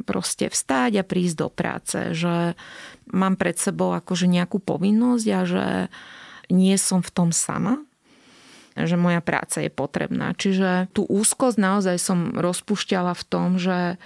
proste 0.06 0.50
vstáť 0.50 1.02
a 1.02 1.08
prísť 1.08 1.36
do 1.42 1.50
práce, 1.50 1.98
že 2.14 2.54
mám 3.10 3.40
pred 3.40 3.58
sebou 3.58 3.96
akože 3.96 4.30
nejakú 4.30 4.62
povinnosť 4.62 5.28
a 5.34 5.42
že 5.48 5.66
nie 6.54 6.76
som 6.80 7.02
v 7.04 7.14
tom 7.14 7.30
sama, 7.34 7.82
že 8.78 8.96
moja 9.00 9.20
práca 9.26 9.66
je 9.66 9.72
potrebná. 9.74 10.38
Čiže 10.38 10.94
tú 10.94 11.04
úzkosť 11.10 11.58
naozaj 11.58 11.98
som 11.98 12.34
rozpušťala 12.38 13.14
v 13.18 13.24
tom, 13.26 13.58
že 13.58 13.98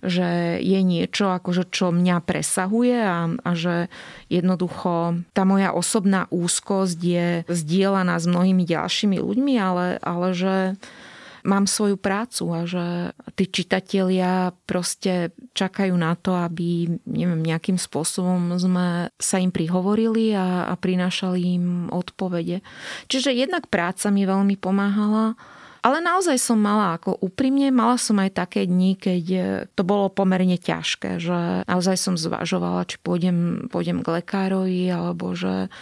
že 0.00 0.56
je 0.64 0.80
niečo, 0.80 1.28
akože, 1.28 1.68
čo 1.68 1.92
mňa 1.92 2.24
presahuje 2.24 2.96
a, 3.04 3.28
a 3.36 3.50
že 3.52 3.92
jednoducho 4.32 5.20
tá 5.36 5.44
moja 5.44 5.76
osobná 5.76 6.24
úzkosť 6.32 6.98
je 6.98 7.28
zdieľaná 7.44 8.16
s 8.16 8.24
mnohými 8.24 8.64
ďalšími 8.64 9.20
ľuďmi, 9.20 9.54
ale, 9.60 10.00
ale 10.00 10.28
že 10.32 10.56
mám 11.44 11.64
svoju 11.64 11.96
prácu 11.96 12.44
a 12.52 12.60
že 12.68 13.16
tí 13.36 13.48
čitatelia 13.48 14.52
proste 14.64 15.32
čakajú 15.56 15.94
na 15.96 16.16
to, 16.16 16.36
aby 16.36 16.88
neviem, 17.08 17.40
nejakým 17.44 17.76
spôsobom 17.76 18.54
sme 18.56 19.12
sa 19.16 19.36
im 19.40 19.52
prihovorili 19.52 20.32
a, 20.36 20.68
a 20.68 20.74
prinášali 20.76 21.40
im 21.60 21.66
odpovede. 21.88 22.60
Čiže 23.08 23.32
jednak 23.32 23.68
práca 23.68 24.12
mi 24.12 24.28
veľmi 24.28 24.56
pomáhala 24.60 25.38
ale 25.80 26.04
naozaj 26.04 26.36
som 26.36 26.60
mala, 26.60 27.00
ako 27.00 27.16
úprimne, 27.24 27.72
mala 27.72 27.96
som 27.96 28.20
aj 28.20 28.36
také 28.36 28.68
dni, 28.68 29.00
keď 29.00 29.24
to 29.72 29.80
bolo 29.80 30.12
pomerne 30.12 30.60
ťažké, 30.60 31.16
že 31.16 31.64
naozaj 31.64 31.96
som 31.96 32.14
zvažovala, 32.20 32.84
či 32.84 33.00
pôjdem, 33.00 33.68
pôjdem 33.72 34.04
k 34.04 34.20
lekárovi, 34.20 34.92
alebo 34.92 35.32
že 35.32 35.72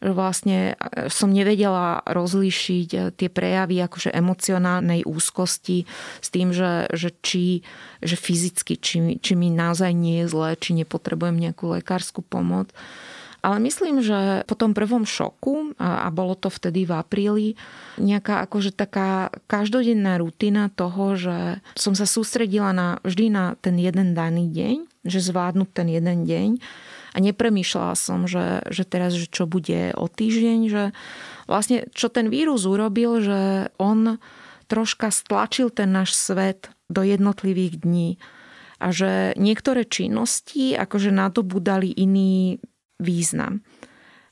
vlastne 0.00 0.74
e, 0.76 1.08
som 1.08 1.32
nevedela 1.32 2.04
rozlíšiť 2.04 2.88
e, 2.92 2.98
tie 3.14 3.28
prejavy 3.28 3.80
akože 3.80 4.12
emocionálnej 4.12 5.06
úzkosti 5.08 5.88
s 6.20 6.28
tým, 6.28 6.52
že, 6.52 6.90
že 6.92 7.12
či 7.20 7.64
že 8.04 8.16
fyzicky, 8.16 8.76
či, 8.76 8.96
či 9.18 9.32
mi 9.34 9.48
naozaj 9.48 9.90
nie 9.96 10.22
je 10.24 10.30
zlé, 10.30 10.50
či 10.60 10.76
nepotrebujem 10.76 11.40
nejakú 11.40 11.72
lekárskú 11.72 12.20
pomoc. 12.20 12.68
Ale 13.46 13.62
myslím, 13.62 14.02
že 14.02 14.42
po 14.50 14.58
tom 14.58 14.74
prvom 14.74 15.06
šoku, 15.06 15.78
a 15.78 16.10
bolo 16.10 16.34
to 16.34 16.50
vtedy 16.50 16.82
v 16.82 16.92
apríli, 16.98 17.48
nejaká 17.94 18.42
akože 18.42 18.74
taká 18.74 19.30
každodenná 19.46 20.18
rutina 20.18 20.66
toho, 20.74 21.14
že 21.14 21.62
som 21.78 21.94
sa 21.94 22.10
sústredila 22.10 22.74
na, 22.74 22.98
vždy 23.06 23.30
na 23.30 23.54
ten 23.62 23.78
jeden 23.78 24.18
daný 24.18 24.50
deň, 24.50 24.76
že 25.06 25.22
zvládnuť 25.22 25.70
ten 25.70 25.88
jeden 25.94 26.26
deň 26.26 26.48
a 27.16 27.18
nepremýšľala 27.18 27.96
som, 27.96 28.28
že, 28.28 28.60
že 28.68 28.84
teraz, 28.84 29.16
že 29.16 29.24
čo 29.24 29.48
bude 29.48 29.96
o 29.96 30.04
týždeň, 30.04 30.58
že 30.68 30.84
vlastne 31.48 31.88
čo 31.96 32.12
ten 32.12 32.28
vírus 32.28 32.68
urobil, 32.68 33.24
že 33.24 33.72
on 33.80 34.20
troška 34.68 35.08
stlačil 35.08 35.72
ten 35.72 35.96
náš 35.96 36.12
svet 36.12 36.68
do 36.92 37.00
jednotlivých 37.00 37.80
dní 37.80 38.20
a 38.76 38.92
že 38.92 39.32
niektoré 39.40 39.88
činnosti 39.88 40.76
akože 40.76 41.08
nadobudali 41.08 41.88
iný 41.96 42.60
význam. 43.00 43.64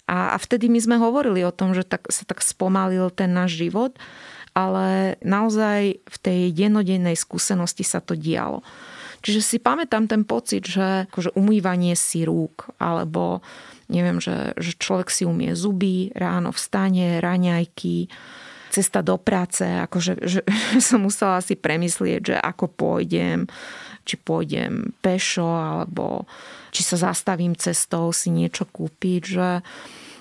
A, 0.05 0.33
a 0.33 0.37
vtedy 0.37 0.68
my 0.68 0.77
sme 0.77 0.97
hovorili 1.01 1.40
o 1.40 1.57
tom, 1.57 1.73
že 1.73 1.88
tak, 1.88 2.12
sa 2.12 2.29
tak 2.29 2.44
spomalil 2.44 3.09
ten 3.09 3.33
náš 3.33 3.57
život, 3.57 3.97
ale 4.53 5.16
naozaj 5.25 6.05
v 6.05 6.16
tej 6.20 6.53
dennodennej 6.53 7.16
skúsenosti 7.16 7.88
sa 7.88 8.05
to 8.05 8.12
dialo. 8.12 8.61
Čiže 9.24 9.40
si 9.40 9.56
pamätám 9.56 10.04
ten 10.04 10.20
pocit, 10.28 10.68
že 10.68 11.08
akože 11.08 11.32
umývanie 11.32 11.96
si 11.96 12.28
rúk, 12.28 12.68
alebo 12.76 13.40
neviem, 13.88 14.20
že, 14.20 14.52
že 14.60 14.76
človek 14.76 15.08
si 15.08 15.24
umie 15.24 15.56
zuby, 15.56 16.12
ráno 16.12 16.52
vstane, 16.52 17.24
raňajky, 17.24 18.12
cesta 18.68 19.00
do 19.00 19.16
práce, 19.16 19.64
akože 19.64 20.20
že, 20.20 20.40
že 20.76 20.80
som 20.84 21.08
musela 21.08 21.40
si 21.40 21.56
premyslieť, 21.56 22.20
že 22.20 22.37
ako 22.37 22.68
pôjdem, 22.68 23.48
či 24.04 24.20
pôjdem 24.20 24.92
pešo, 25.00 25.48
alebo 25.48 26.28
či 26.68 26.84
sa 26.84 27.00
zastavím 27.00 27.56
cestou 27.56 28.12
si 28.12 28.28
niečo 28.28 28.68
kúpiť, 28.68 29.22
že 29.24 29.64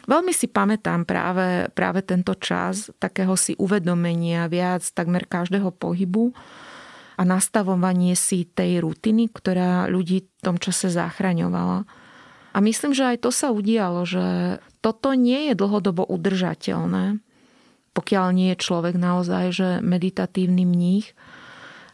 veľmi 0.07 0.31
si 0.31 0.47
pamätám 0.47 1.03
práve, 1.03 1.67
práve 1.75 2.07
tento 2.07 2.39
čas 2.39 2.87
takého 3.03 3.35
si 3.35 3.51
uvedomenia 3.59 4.47
viac 4.47 4.85
takmer 4.95 5.27
každého 5.27 5.75
pohybu 5.75 6.31
a 7.13 7.21
nastavovanie 7.21 8.17
si 8.17 8.45
tej 8.45 8.81
rutiny, 8.81 9.29
ktorá 9.29 9.85
ľudí 9.89 10.25
v 10.25 10.41
tom 10.41 10.57
čase 10.57 10.89
zachraňovala. 10.89 11.85
A 12.53 12.57
myslím, 12.61 12.93
že 12.93 13.15
aj 13.15 13.25
to 13.25 13.29
sa 13.33 13.49
udialo, 13.49 14.05
že 14.05 14.59
toto 14.85 15.17
nie 15.17 15.49
je 15.49 15.53
dlhodobo 15.57 16.05
udržateľné, 16.05 17.17
pokiaľ 17.97 18.27
nie 18.33 18.53
je 18.53 18.61
človek 18.61 18.95
naozaj 18.97 19.45
že 19.53 19.69
meditatívny 19.81 20.65
mních 20.65 21.17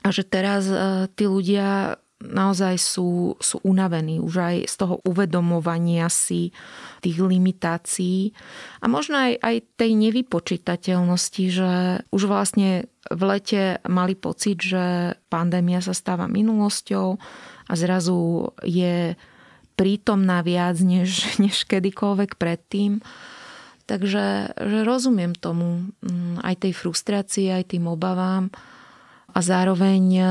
a 0.04 0.12
že 0.12 0.24
teraz 0.24 0.68
e, 0.68 1.08
tí 1.12 1.28
ľudia 1.28 2.00
naozaj 2.20 2.76
sú, 2.76 3.40
sú 3.40 3.64
unavení 3.64 4.20
už 4.20 4.36
aj 4.44 4.56
z 4.68 4.76
toho 4.76 4.96
uvedomovania 5.08 6.12
si 6.12 6.52
tých 7.00 7.16
limitácií 7.24 8.36
a 8.84 8.92
možno 8.92 9.16
aj, 9.16 9.40
aj 9.40 9.56
tej 9.80 9.92
nevypočítateľnosti, 9.96 11.46
že 11.48 11.72
už 12.12 12.22
vlastne 12.28 12.92
v 13.08 13.22
lete 13.24 13.80
mali 13.88 14.20
pocit, 14.20 14.60
že 14.60 15.16
pandémia 15.32 15.80
sa 15.80 15.96
stáva 15.96 16.28
minulosťou 16.28 17.08
a 17.72 17.74
zrazu 17.80 18.52
je 18.68 19.16
prítomná 19.80 20.44
viac 20.44 20.76
než, 20.84 21.24
než 21.44 21.64
kedykoľvek 21.64 22.36
predtým. 22.36 23.00
Takže 23.88 24.54
že 24.54 24.80
rozumiem 24.86 25.34
tomu, 25.34 25.90
mm, 26.04 26.46
aj 26.46 26.68
tej 26.68 26.74
frustrácii, 26.78 27.50
aj 27.50 27.74
tým 27.74 27.90
obavám 27.90 28.54
a 29.34 29.40
zároveň 29.40 30.04
e, 30.18 30.24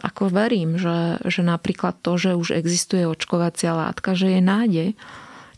ako 0.00 0.32
verím, 0.32 0.80
že, 0.80 1.20
že 1.28 1.44
napríklad 1.44 2.00
to, 2.00 2.16
že 2.16 2.36
už 2.36 2.56
existuje 2.56 3.04
očkovacia 3.04 3.72
látka, 3.76 4.16
že 4.16 4.36
je 4.36 4.40
nádej 4.40 4.90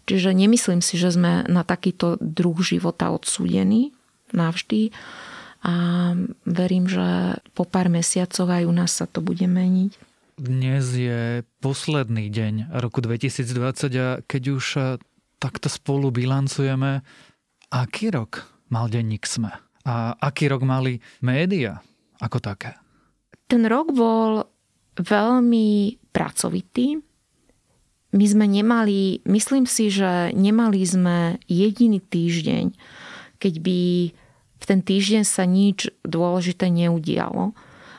Čiže 0.03 0.35
nemyslím 0.35 0.83
si, 0.83 0.99
že 0.99 1.15
sme 1.15 1.47
na 1.47 1.63
takýto 1.63 2.19
druh 2.19 2.59
života 2.59 3.15
odsúdení 3.15 3.95
navždy 4.35 4.91
a 5.63 5.75
verím, 6.43 6.91
že 6.91 7.39
po 7.55 7.63
pár 7.63 7.87
mesiacoch 7.87 8.51
aj 8.51 8.67
u 8.67 8.75
nás 8.75 8.91
sa 8.99 9.07
to 9.07 9.23
bude 9.23 9.47
meniť. 9.47 9.95
Dnes 10.43 10.85
je 10.91 11.47
posledný 11.63 12.27
deň 12.27 12.75
roku 12.83 12.99
2020 12.99 13.95
a 13.95 14.09
keď 14.27 14.43
už 14.59 14.67
takto 15.39 15.71
spolu 15.71 16.11
bilancujeme, 16.11 17.07
aký 17.71 18.11
rok 18.11 18.43
mal 18.75 18.91
denník 18.91 19.23
SME? 19.23 19.55
A 19.87 20.19
aký 20.19 20.51
rok 20.51 20.67
mali 20.67 20.99
média 21.23 21.79
ako 22.23 22.39
také? 22.39 22.79
Ten 23.51 23.67
rok 23.67 23.91
bol 23.91 24.47
veľmi 24.97 25.99
pracovitý. 26.15 27.03
My 28.13 28.25
sme 28.29 28.47
nemali, 28.47 29.25
myslím 29.27 29.65
si, 29.67 29.89
že 29.89 30.31
nemali 30.37 30.85
sme 30.85 31.41
jediný 31.49 31.99
týždeň, 31.99 32.77
keď 33.41 33.55
by 33.59 33.81
v 34.63 34.65
ten 34.65 34.81
týždeň 34.85 35.25
sa 35.27 35.43
nič 35.43 35.91
dôležité 36.07 36.71
neudialo. 36.71 37.57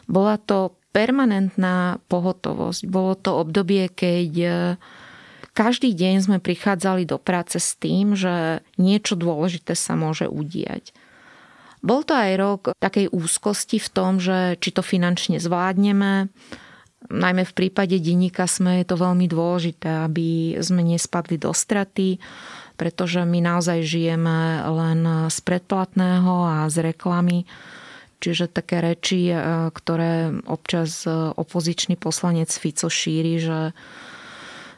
Bola 0.08 0.40
to 0.40 0.80
permanentná 0.96 2.00
pohotovosť. 2.08 2.88
Bolo 2.88 3.18
to 3.18 3.42
obdobie, 3.42 3.90
keď 3.90 4.32
e, 4.40 4.52
každý 5.58 5.92
deň 5.92 6.16
sme 6.30 6.38
prichádzali 6.38 7.10
do 7.10 7.18
práce 7.18 7.58
s 7.58 7.74
tým, 7.76 8.14
že 8.14 8.62
niečo 8.78 9.18
dôležité 9.18 9.74
sa 9.74 9.98
môže 9.98 10.30
udiať. 10.30 10.94
Bol 11.84 12.08
to 12.08 12.15
aj 12.15 12.32
rok 12.39 12.62
takej 12.80 13.12
úzkosti 13.12 13.78
v 13.78 13.89
tom, 13.91 14.24
že 14.24 14.56
či 14.63 14.72
to 14.72 14.80
finančne 14.80 15.38
zvládneme, 15.38 16.32
Najmä 17.12 17.43
v 17.43 17.54
prípade 17.56 18.00
denníka 18.00 18.48
sme 18.48 18.80
je 18.80 18.86
to 18.88 18.96
veľmi 18.96 19.28
dôležité, 19.28 20.08
aby 20.08 20.56
sme 20.63 20.88
nespadli 20.88 21.36
do 21.36 21.52
straty, 21.52 22.22
pretože 22.80 23.19
my 23.28 23.43
naozaj 23.43 23.84
žijeme 23.84 24.63
len 24.63 25.28
z 25.28 25.38
predplatného 25.43 26.34
a 26.48 26.58
z 26.72 26.93
reklamy. 26.93 27.43
Čiže 28.24 28.56
také 28.56 28.80
reči, 28.80 29.28
e, 29.28 29.36
ktoré 29.76 30.32
občas 30.48 31.04
opozičný 31.12 32.00
poslanec 32.00 32.56
Fico 32.56 32.88
šíri, 32.88 33.36
že 33.36 33.76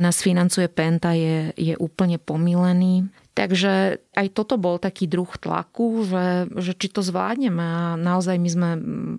nás 0.01 0.17
financuje 0.17 0.65
Penta, 0.65 1.13
je, 1.13 1.53
je 1.53 1.77
úplne 1.77 2.17
pomilený. 2.17 3.05
Takže 3.35 3.99
aj 4.15 4.27
toto 4.31 4.55
bol 4.55 4.79
taký 4.79 5.11
druh 5.11 5.27
tlaku, 5.27 6.07
že, 6.07 6.47
že 6.55 6.71
či 6.71 6.87
to 6.87 7.03
zvládneme. 7.03 7.59
A 7.59 7.99
naozaj 7.99 8.39
my 8.39 8.49
sme 8.49 8.69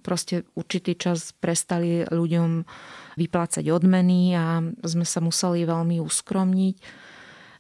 proste 0.01 0.49
určitý 0.57 0.97
čas 0.97 1.37
prestali 1.37 2.01
ľuďom 2.09 2.65
vyplácať 3.21 3.69
odmeny 3.69 4.33
a 4.33 4.65
sme 4.89 5.05
sa 5.05 5.21
museli 5.21 5.69
veľmi 5.69 6.01
uskromniť. 6.01 6.77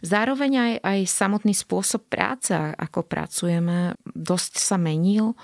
Zároveň 0.00 0.52
aj, 0.56 0.72
aj 0.80 0.98
samotný 1.04 1.52
spôsob 1.52 2.08
práce, 2.08 2.56
ako 2.56 3.04
pracujeme, 3.04 3.92
dosť 4.16 4.56
sa 4.56 4.80
menil. 4.80 5.36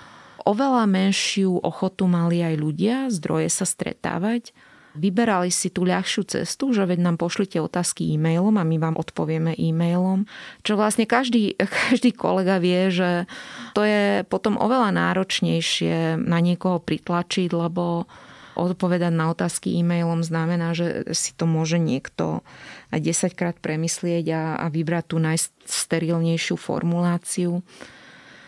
Oveľa 0.49 0.89
menšiu 0.89 1.61
ochotu 1.61 2.09
mali 2.09 2.41
aj 2.41 2.55
ľudia, 2.57 2.95
zdroje 3.13 3.53
sa 3.53 3.69
stretávať 3.69 4.49
vyberali 4.93 5.49
si 5.49 5.73
tú 5.73 5.85
ľahšiu 5.85 6.23
cestu, 6.29 6.69
že 6.73 6.85
veď 6.85 7.01
nám 7.01 7.17
pošlite 7.17 7.57
otázky 7.57 8.13
e-mailom 8.13 8.53
a 8.61 8.63
my 8.65 8.77
vám 8.77 8.95
odpovieme 8.97 9.57
e-mailom. 9.57 10.29
Čo 10.61 10.77
vlastne 10.77 11.09
každý, 11.09 11.57
každý 11.89 12.13
kolega 12.13 12.61
vie, 12.61 12.93
že 12.93 13.25
to 13.73 13.81
je 13.81 14.21
potom 14.29 14.57
oveľa 14.57 14.93
náročnejšie 14.93 16.21
na 16.21 16.39
niekoho 16.39 16.77
pritlačiť, 16.81 17.49
lebo 17.49 18.05
odpovedať 18.53 19.13
na 19.13 19.33
otázky 19.33 19.73
e-mailom 19.81 20.21
znamená, 20.21 20.77
že 20.77 21.09
si 21.17 21.33
to 21.33 21.49
môže 21.49 21.81
niekto 21.81 22.45
aj 22.93 23.01
10 23.01 23.33
krát 23.33 23.57
premyslieť 23.57 24.25
a, 24.29 24.43
a 24.61 24.65
vybrať 24.69 25.03
tú 25.09 25.17
najsterilnejšiu 25.17 26.55
formuláciu. 26.57 27.65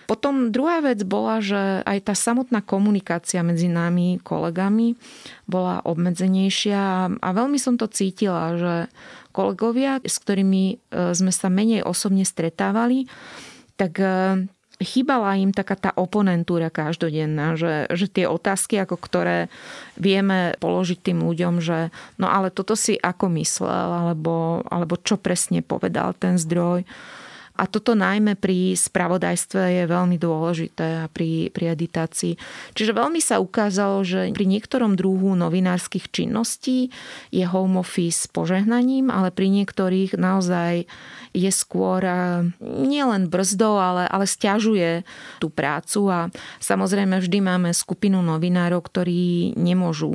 Potom 0.06 0.54
druhá 0.54 0.86
vec 0.86 1.02
bola, 1.02 1.41
že 1.41 1.82
aj 1.82 2.10
tá 2.10 2.13
samotná 2.13 2.62
komunikácia 2.62 3.41
medzi 3.41 3.65
nami, 3.65 4.22
kolegami, 4.22 4.94
bola 5.50 5.82
obmedzenejšia 5.82 6.82
a 7.18 7.30
veľmi 7.34 7.58
som 7.58 7.78
to 7.78 7.89
cítila, 7.89 8.54
že 8.58 8.76
kolegovia, 9.34 10.00
s 10.06 10.22
ktorými 10.22 10.63
e, 10.72 10.76
sme 11.12 11.34
sa 11.34 11.52
menej 11.52 11.84
osobne 11.84 12.24
stretávali, 12.24 13.10
tak 13.76 14.00
e, 14.00 14.48
chýbala 14.80 15.39
im 15.39 15.56
taká 15.56 15.76
tá 15.80 15.91
oponentúra 15.96 16.68
každodenná, 16.68 17.56
že, 17.56 17.88
že 17.91 18.12
tie 18.12 18.26
otázky, 18.28 18.80
ako 18.80 18.96
ktoré 19.00 19.48
vieme 19.96 20.56
položiť 20.60 21.00
tým 21.12 21.24
ľuďom, 21.24 21.63
že 21.63 21.91
no 22.20 22.28
ale 22.28 22.52
toto 22.52 22.76
si 22.76 23.00
ako 23.00 23.32
myslel, 23.39 23.89
alebo, 24.12 24.63
alebo 24.68 25.00
čo 25.00 25.15
presne 25.15 25.63
povedal 25.63 26.12
ten 26.15 26.36
zdroj, 26.36 26.84
a 27.56 27.63
toto 27.72 27.96
najmä 27.96 28.36
pri 28.36 28.76
spravodajstve 28.76 29.63
je 29.80 29.84
veľmi 29.88 30.20
dôležité 30.20 31.04
a 31.04 31.06
pri, 31.08 31.48
pri 31.56 31.72
editácii. 31.72 32.36
Čiže 32.76 32.91
veľmi 32.91 33.24
sa 33.24 33.39
ukázalo, 33.39 34.04
že 34.04 34.36
pri 34.36 34.44
niektorom 34.44 35.00
druhu 35.00 35.39
novinárskych 35.39 36.12
činností 36.12 36.91
je 37.32 37.46
home 37.48 37.80
office 37.80 38.28
požehnaním, 38.28 39.08
ale 39.08 39.32
pri 39.32 39.48
niektorých 39.48 40.20
naozaj 40.20 40.84
je 41.32 41.52
skôr 41.52 42.04
nielen 42.63 43.32
brzdou, 43.32 43.80
ale, 43.80 44.08
ale 44.08 44.28
stiažuje 44.28 45.08
tú 45.39 45.48
prácu 45.48 46.12
a 46.12 46.20
samozrejme 46.60 47.20
vždy 47.24 47.39
máme 47.39 47.72
skupinu 47.72 48.20
novinárov, 48.20 48.84
ktorí 48.84 49.56
nemôžu 49.56 50.12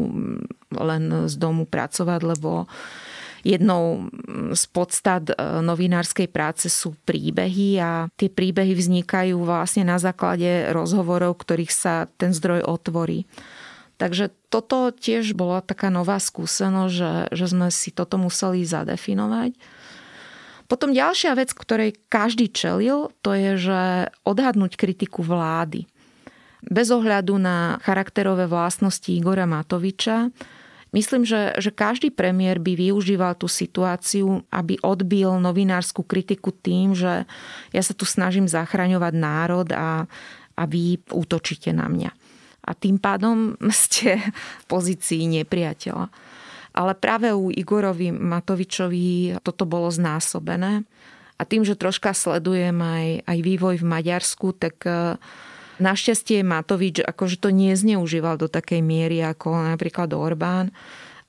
len 0.76 1.28
z 1.28 1.34
domu 1.40 1.64
pracovať, 1.64 2.20
lebo 2.24 2.68
jednou 3.42 4.12
z 4.52 4.64
podstat 4.70 5.30
e, 5.30 5.34
novinárskej 5.64 6.28
práce 6.28 6.68
sú 6.68 6.96
príbehy 7.04 7.80
a 7.80 8.08
tie 8.14 8.28
príbehy 8.28 8.76
vznikajú 8.76 9.40
vlastne 9.40 9.84
na 9.86 9.96
základe 9.96 10.70
rozhovorov, 10.72 11.40
ktorých 11.40 11.72
sa 11.72 11.94
ten 12.20 12.32
zdroj 12.36 12.64
otvorí. 12.64 13.24
Takže 14.00 14.32
toto 14.48 14.88
tiež 14.96 15.36
bola 15.36 15.60
taká 15.60 15.92
nová 15.92 16.16
skúsenosť, 16.16 16.92
že, 16.92 17.12
že 17.36 17.46
sme 17.52 17.68
si 17.68 17.92
toto 17.92 18.16
museli 18.16 18.64
zadefinovať. 18.64 19.52
Potom 20.70 20.94
ďalšia 20.94 21.36
vec, 21.36 21.52
ktorej 21.52 21.98
každý 22.08 22.48
čelil, 22.48 23.12
to 23.20 23.34
je, 23.34 23.58
že 23.58 23.80
odhadnúť 24.24 24.78
kritiku 24.78 25.20
vlády. 25.20 25.84
Bez 26.64 26.88
ohľadu 26.94 27.36
na 27.36 27.76
charakterové 27.82 28.46
vlastnosti 28.46 29.10
Igora 29.10 29.50
Matoviča, 29.50 30.30
Myslím, 30.90 31.22
že, 31.22 31.54
že 31.62 31.70
každý 31.70 32.10
premiér 32.10 32.58
by 32.58 32.74
využíval 32.74 33.38
tú 33.38 33.46
situáciu, 33.46 34.42
aby 34.50 34.74
odbil 34.82 35.38
novinárskú 35.38 36.02
kritiku 36.02 36.50
tým, 36.50 36.98
že 36.98 37.30
ja 37.70 37.82
sa 37.82 37.94
tu 37.94 38.02
snažím 38.02 38.50
zachraňovať 38.50 39.14
národ 39.14 39.68
a, 39.70 40.10
a 40.58 40.62
vy 40.66 40.98
útočíte 41.14 41.70
na 41.70 41.86
mňa. 41.86 42.10
A 42.66 42.70
tým 42.74 42.98
pádom 42.98 43.54
ste 43.86 44.18
v 44.18 44.64
pozícii 44.66 45.30
nepriateľa. 45.40 46.10
Ale 46.70 46.92
práve 46.94 47.34
u 47.34 47.50
Igorovi 47.50 48.14
Matovičovi 48.14 49.38
toto 49.42 49.66
bolo 49.66 49.90
znásobené. 49.90 50.86
A 51.40 51.42
tým, 51.48 51.64
že 51.64 51.78
troška 51.78 52.14
sledujem 52.14 52.76
aj, 52.78 53.26
aj 53.26 53.38
vývoj 53.42 53.74
v 53.80 53.86
Maďarsku, 53.90 54.54
tak 54.54 54.84
Našťastie 55.80 56.44
Matovič 56.44 57.00
akože 57.00 57.40
to 57.40 57.48
nezneužíval 57.48 58.36
do 58.36 58.52
takej 58.52 58.84
miery 58.84 59.24
ako 59.24 59.56
napríklad 59.72 60.12
Orbán, 60.12 60.68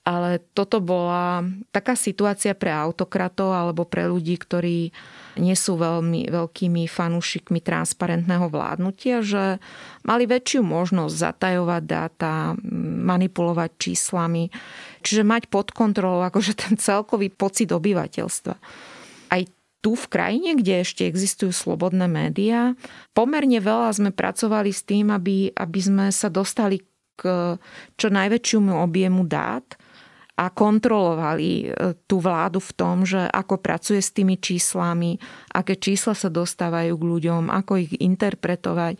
ale 0.01 0.41
toto 0.57 0.81
bola 0.81 1.45
taká 1.69 1.93
situácia 1.93 2.57
pre 2.57 2.73
autokratov 2.73 3.53
alebo 3.53 3.85
pre 3.85 4.09
ľudí, 4.09 4.33
ktorí 4.33 4.89
nie 5.37 5.55
sú 5.55 5.77
veľmi 5.77 6.25
veľkými 6.27 6.89
fanúšikmi 6.89 7.61
transparentného 7.61 8.49
vládnutia, 8.49 9.21
že 9.21 9.61
mali 10.01 10.25
väčšiu 10.25 10.65
možnosť 10.65 11.15
zatajovať 11.15 11.83
dáta, 11.85 12.57
manipulovať 13.05 13.71
číslami, 13.77 14.49
čiže 15.05 15.21
mať 15.21 15.53
pod 15.53 15.69
kontrolou 15.69 16.25
akože 16.25 16.57
ten 16.57 16.73
celkový 16.81 17.29
pocit 17.29 17.69
obyvateľstva. 17.69 18.55
Aj 19.31 19.41
tu 19.81 19.97
v 19.97 20.05
krajine, 20.07 20.53
kde 20.53 20.85
ešte 20.85 21.09
existujú 21.09 21.49
slobodné 21.49 22.05
médiá, 22.05 22.77
pomerne 23.17 23.57
veľa 23.57 23.89
sme 23.97 24.11
pracovali 24.13 24.69
s 24.69 24.85
tým, 24.85 25.09
aby, 25.09 25.49
aby 25.57 25.79
sme 25.81 26.05
sa 26.13 26.29
dostali 26.29 26.85
k 27.17 27.57
čo 27.97 28.07
najväčšiemu 28.09 28.77
objemu 28.77 29.25
dát 29.25 29.65
a 30.41 30.49
kontrolovali 30.49 31.69
e, 31.69 31.93
tú 32.09 32.17
vládu 32.17 32.57
v 32.57 32.71
tom, 32.73 33.05
že 33.05 33.29
ako 33.29 33.61
pracuje 33.61 34.01
s 34.01 34.09
tými 34.09 34.41
číslami, 34.41 35.21
aké 35.53 35.77
čísla 35.77 36.17
sa 36.17 36.33
dostávajú 36.33 36.97
k 36.97 37.03
ľuďom, 37.03 37.53
ako 37.53 37.77
ich 37.77 37.93
interpretovať. 38.01 38.97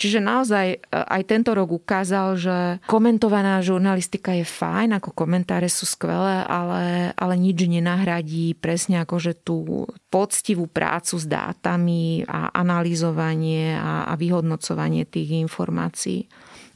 Čiže 0.00 0.24
naozaj 0.24 0.66
e, 0.72 0.78
aj 0.88 1.22
tento 1.28 1.52
rok 1.52 1.76
ukázal, 1.76 2.40
že 2.40 2.56
komentovaná 2.88 3.60
žurnalistika 3.60 4.32
je 4.32 4.48
fajn, 4.48 4.96
ako 4.96 5.12
komentáre 5.12 5.68
sú 5.68 5.84
skvelé, 5.84 6.40
ale, 6.48 7.12
ale 7.12 7.34
nič 7.36 7.68
nenahradí 7.68 8.56
presne 8.56 9.04
akože 9.04 9.44
tú 9.44 9.84
poctivú 10.08 10.64
prácu 10.72 11.20
s 11.20 11.28
dátami 11.28 12.24
a 12.24 12.48
analyzovanie 12.48 13.76
a, 13.76 14.08
a 14.08 14.16
vyhodnocovanie 14.16 15.04
tých 15.04 15.36
informácií. 15.36 16.24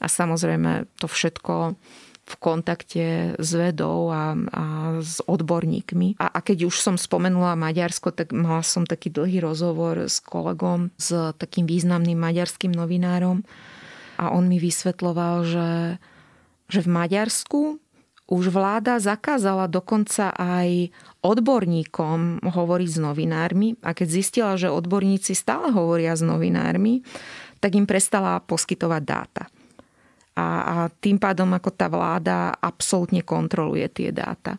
A 0.05 0.07
samozrejme 0.13 0.85
to 1.01 1.09
všetko 1.09 1.81
v 2.25 2.35
kontakte 2.41 3.37
s 3.37 3.51
vedou 3.53 4.09
a, 4.09 4.33
a 4.33 4.65
s 5.05 5.21
odborníkmi. 5.29 6.17
A, 6.17 6.33
a 6.33 6.39
keď 6.41 6.73
už 6.73 6.81
som 6.81 6.97
spomenula 6.97 7.53
Maďarsko, 7.53 8.17
tak 8.17 8.33
mala 8.33 8.65
som 8.65 8.89
taký 8.89 9.13
dlhý 9.13 9.45
rozhovor 9.45 10.09
s 10.09 10.25
kolegom, 10.25 10.89
s 10.97 11.13
takým 11.37 11.69
významným 11.69 12.17
maďarským 12.17 12.73
novinárom. 12.73 13.45
A 14.17 14.33
on 14.33 14.49
mi 14.49 14.57
vysvetloval, 14.57 15.45
že, 15.45 15.71
že 16.73 16.81
v 16.81 16.89
Maďarsku 16.89 17.61
už 18.25 18.49
vláda 18.49 18.97
zakázala 18.97 19.69
dokonca 19.69 20.33
aj 20.33 20.89
odborníkom 21.21 22.41
hovoriť 22.41 22.89
s 22.89 22.99
novinármi. 23.05 23.77
A 23.85 23.93
keď 23.93 24.09
zistila, 24.09 24.53
že 24.57 24.73
odborníci 24.73 25.37
stále 25.37 25.69
hovoria 25.77 26.17
s 26.17 26.25
novinármi, 26.25 27.05
tak 27.61 27.77
im 27.77 27.85
prestala 27.85 28.41
poskytovať 28.41 29.03
dáta 29.05 29.45
a, 30.35 30.47
a 30.63 30.75
tým 30.91 31.19
pádom 31.23 31.51
ako 31.55 31.71
tá 31.75 31.87
vláda 31.87 32.53
absolútne 32.59 33.23
kontroluje 33.23 33.87
tie 33.91 34.11
dáta. 34.11 34.59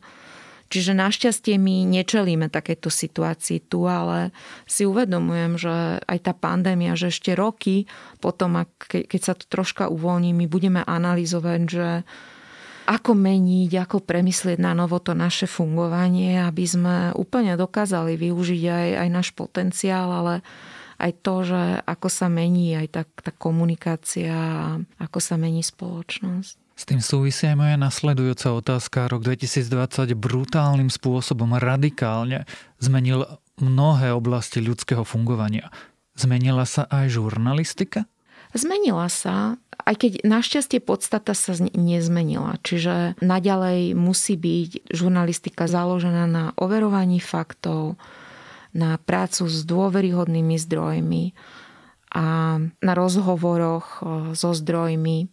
Čiže 0.65 0.97
našťastie 0.97 1.61
my 1.61 1.85
nečelíme 1.85 2.49
takéto 2.49 2.89
situácii 2.89 3.69
tu, 3.69 3.85
ale 3.85 4.33
si 4.65 4.81
uvedomujem, 4.83 5.61
že 5.61 6.01
aj 6.01 6.19
tá 6.25 6.33
pandémia, 6.33 6.97
že 6.97 7.13
ešte 7.13 7.37
roky 7.37 7.85
potom, 8.17 8.65
keď 8.89 9.21
sa 9.21 9.33
to 9.37 9.45
troška 9.45 9.87
uvoľní, 9.93 10.33
my 10.33 10.49
budeme 10.49 10.81
analyzovať, 10.81 11.61
že 11.69 11.89
ako 12.85 13.17
meniť, 13.17 13.71
ako 13.81 13.97
premyslieť 14.05 14.61
na 14.61 14.77
novo 14.77 15.01
to 15.01 15.17
naše 15.17 15.49
fungovanie, 15.49 16.37
aby 16.41 16.65
sme 16.65 16.95
úplne 17.17 17.57
dokázali 17.57 18.13
využiť 18.17 18.63
aj, 18.65 18.87
aj 19.05 19.09
náš 19.09 19.29
potenciál, 19.33 20.09
ale 20.09 20.45
aj 21.05 21.11
to, 21.21 21.35
že 21.45 21.61
ako 21.85 22.07
sa 22.09 22.27
mení 22.33 22.73
aj 22.73 22.87
tá, 22.89 23.03
tá 23.05 23.29
komunikácia 23.29 24.33
a 24.33 24.81
ako 24.97 25.19
sa 25.21 25.37
mení 25.37 25.61
spoločnosť. 25.61 26.65
S 26.75 26.83
tým 26.83 26.99
súvisí 26.99 27.47
aj 27.47 27.55
moja 27.55 27.77
nasledujúca 27.79 28.51
otázka. 28.51 29.07
Rok 29.07 29.23
2020 29.23 30.11
brutálnym 30.17 30.91
spôsobom 30.91 31.55
radikálne 31.55 32.43
zmenil 32.83 33.23
mnohé 33.63 34.11
oblasti 34.11 34.59
ľudského 34.59 35.07
fungovania. 35.07 35.71
Zmenila 36.19 36.67
sa 36.67 36.83
aj 36.91 37.15
žurnalistika? 37.15 38.03
Zmenila 38.55 39.07
sa, 39.07 39.59
aj 39.87 39.95
keď 39.99 40.11
našťastie 40.27 40.79
podstata 40.83 41.35
sa 41.35 41.55
nezmenila. 41.75 42.59
Čiže 42.63 43.19
naďalej 43.19 43.95
musí 43.95 44.35
byť 44.35 44.91
žurnalistika 44.91 45.67
založená 45.67 46.27
na 46.27 46.51
overovaní 46.55 47.19
faktov, 47.19 47.95
na 48.75 48.99
prácu 48.99 49.47
s 49.47 49.63
dôveryhodnými 49.63 50.59
zdrojmi 50.59 51.31
a 52.11 52.59
na 52.59 52.93
rozhovoroch 52.93 54.03
so 54.35 54.51
zdrojmi. 54.51 55.31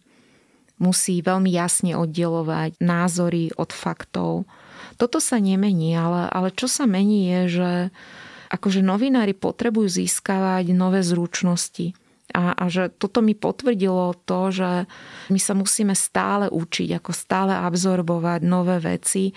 Musí 0.79 1.19
veľmi 1.19 1.51
jasne 1.51 1.99
oddelovať 1.99 2.79
názory 2.79 3.51
od 3.59 3.69
faktov. 3.75 4.47
Toto 4.95 5.19
sa 5.19 5.37
nemení, 5.43 5.95
ale, 5.95 6.27
ale 6.31 6.49
čo 6.55 6.71
sa 6.71 6.87
mení 6.87 7.29
je, 7.29 7.41
že 7.61 7.71
akože 8.51 8.79
novinári 8.85 9.35
potrebujú 9.35 9.89
získavať 9.89 10.71
nové 10.71 11.03
zručnosti. 11.03 11.95
A, 12.33 12.55
a 12.57 12.65
že 12.71 12.89
toto 12.89 13.21
mi 13.21 13.37
potvrdilo 13.37 14.17
to, 14.25 14.49
že 14.49 14.71
my 15.29 15.39
sa 15.39 15.53
musíme 15.53 15.93
stále 15.93 16.49
učiť, 16.49 16.97
ako 16.97 17.11
stále 17.13 17.53
absorbovať 17.53 18.41
nové 18.41 18.81
veci 18.81 19.35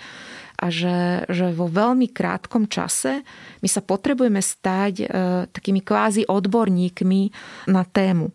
a 0.57 0.73
že, 0.73 1.29
že 1.29 1.53
vo 1.53 1.69
veľmi 1.69 2.09
krátkom 2.09 2.65
čase 2.65 3.21
my 3.61 3.69
sa 3.69 3.85
potrebujeme 3.85 4.41
stať 4.41 4.93
e, 5.01 5.05
takými 5.53 5.85
kvázi 5.85 6.25
odborníkmi 6.25 7.21
na 7.69 7.85
tému. 7.85 8.33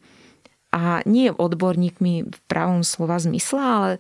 A 0.73 1.03
nie 1.05 1.29
odborníkmi 1.29 2.15
v 2.31 2.39
pravom 2.49 2.87
slova 2.87 3.19
zmysle, 3.19 3.61
ale, 3.61 3.91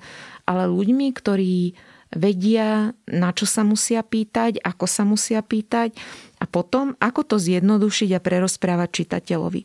ale 0.46 0.70
ľuďmi, 0.70 1.06
ktorí 1.12 1.76
vedia, 2.12 2.92
na 3.08 3.30
čo 3.32 3.44
sa 3.48 3.66
musia 3.66 4.04
pýtať, 4.04 4.60
ako 4.62 4.86
sa 4.86 5.02
musia 5.02 5.40
pýtať 5.40 5.96
a 6.38 6.44
potom, 6.44 6.94
ako 7.00 7.24
to 7.24 7.36
zjednodušiť 7.40 8.10
a 8.16 8.24
prerozprávať 8.24 8.88
čitateľovi. 9.04 9.62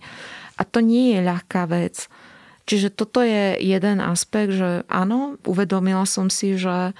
A 0.58 0.62
to 0.65 0.82
nie 0.82 1.13
je 1.15 1.20
ľahká 1.22 1.70
vec. 1.70 2.10
Čiže 2.67 2.91
toto 2.91 3.23
je 3.23 3.56
jeden 3.63 4.03
aspekt, 4.03 4.51
že 4.60 4.84
áno, 4.91 5.39
uvedomila 5.47 6.03
som 6.03 6.27
si, 6.27 6.60
že 6.60 6.91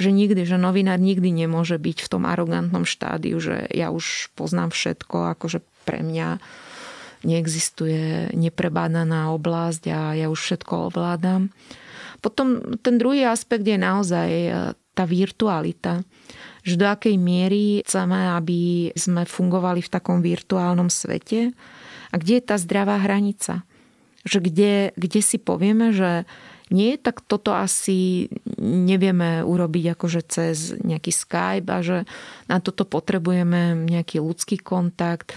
že 0.00 0.08
nikdy, 0.16 0.48
že 0.48 0.56
novinár 0.56 0.96
nikdy 0.96 1.28
nemôže 1.28 1.76
byť 1.76 1.98
v 2.00 2.08
tom 2.08 2.24
arogantnom 2.24 2.88
štádiu, 2.88 3.36
že 3.36 3.68
ja 3.68 3.92
už 3.92 4.32
poznám 4.32 4.72
všetko, 4.72 5.36
akože 5.36 5.60
pre 5.84 6.00
mňa 6.00 6.40
neexistuje 7.20 8.32
neprebádaná 8.32 9.28
oblasť 9.36 9.82
a 9.92 10.00
ja 10.16 10.32
už 10.32 10.40
všetko 10.40 10.88
ovládam. 10.88 11.52
Potom 12.24 12.80
ten 12.80 12.96
druhý 12.96 13.28
aspekt 13.28 13.68
je 13.68 13.76
naozaj 13.76 14.28
e, 14.28 14.50
tá 14.96 15.04
virtualita. 15.04 16.00
Že 16.64 16.74
do 16.80 16.86
akej 16.88 17.16
miery 17.20 17.84
chceme, 17.84 18.36
aby 18.36 18.92
sme 18.96 19.28
fungovali 19.28 19.84
v 19.84 19.92
takom 19.92 20.24
virtuálnom 20.24 20.88
svete 20.88 21.52
a 22.08 22.14
kde 22.16 22.40
je 22.40 22.44
tá 22.44 22.56
zdravá 22.56 23.00
hranica. 23.00 23.64
Že 24.24 24.38
kde, 24.44 24.74
kde 24.96 25.20
si 25.24 25.40
povieme, 25.40 25.96
že 25.96 26.28
nie, 26.70 26.94
tak 26.94 27.26
toto 27.26 27.50
asi 27.50 28.30
nevieme 28.62 29.42
urobiť 29.42 29.84
akože 29.98 30.20
cez 30.30 30.56
nejaký 30.78 31.10
Skype 31.10 31.66
a 31.66 31.78
že 31.82 32.06
na 32.46 32.62
toto 32.62 32.86
potrebujeme 32.86 33.74
nejaký 33.90 34.22
ľudský 34.22 34.62
kontakt 34.62 35.34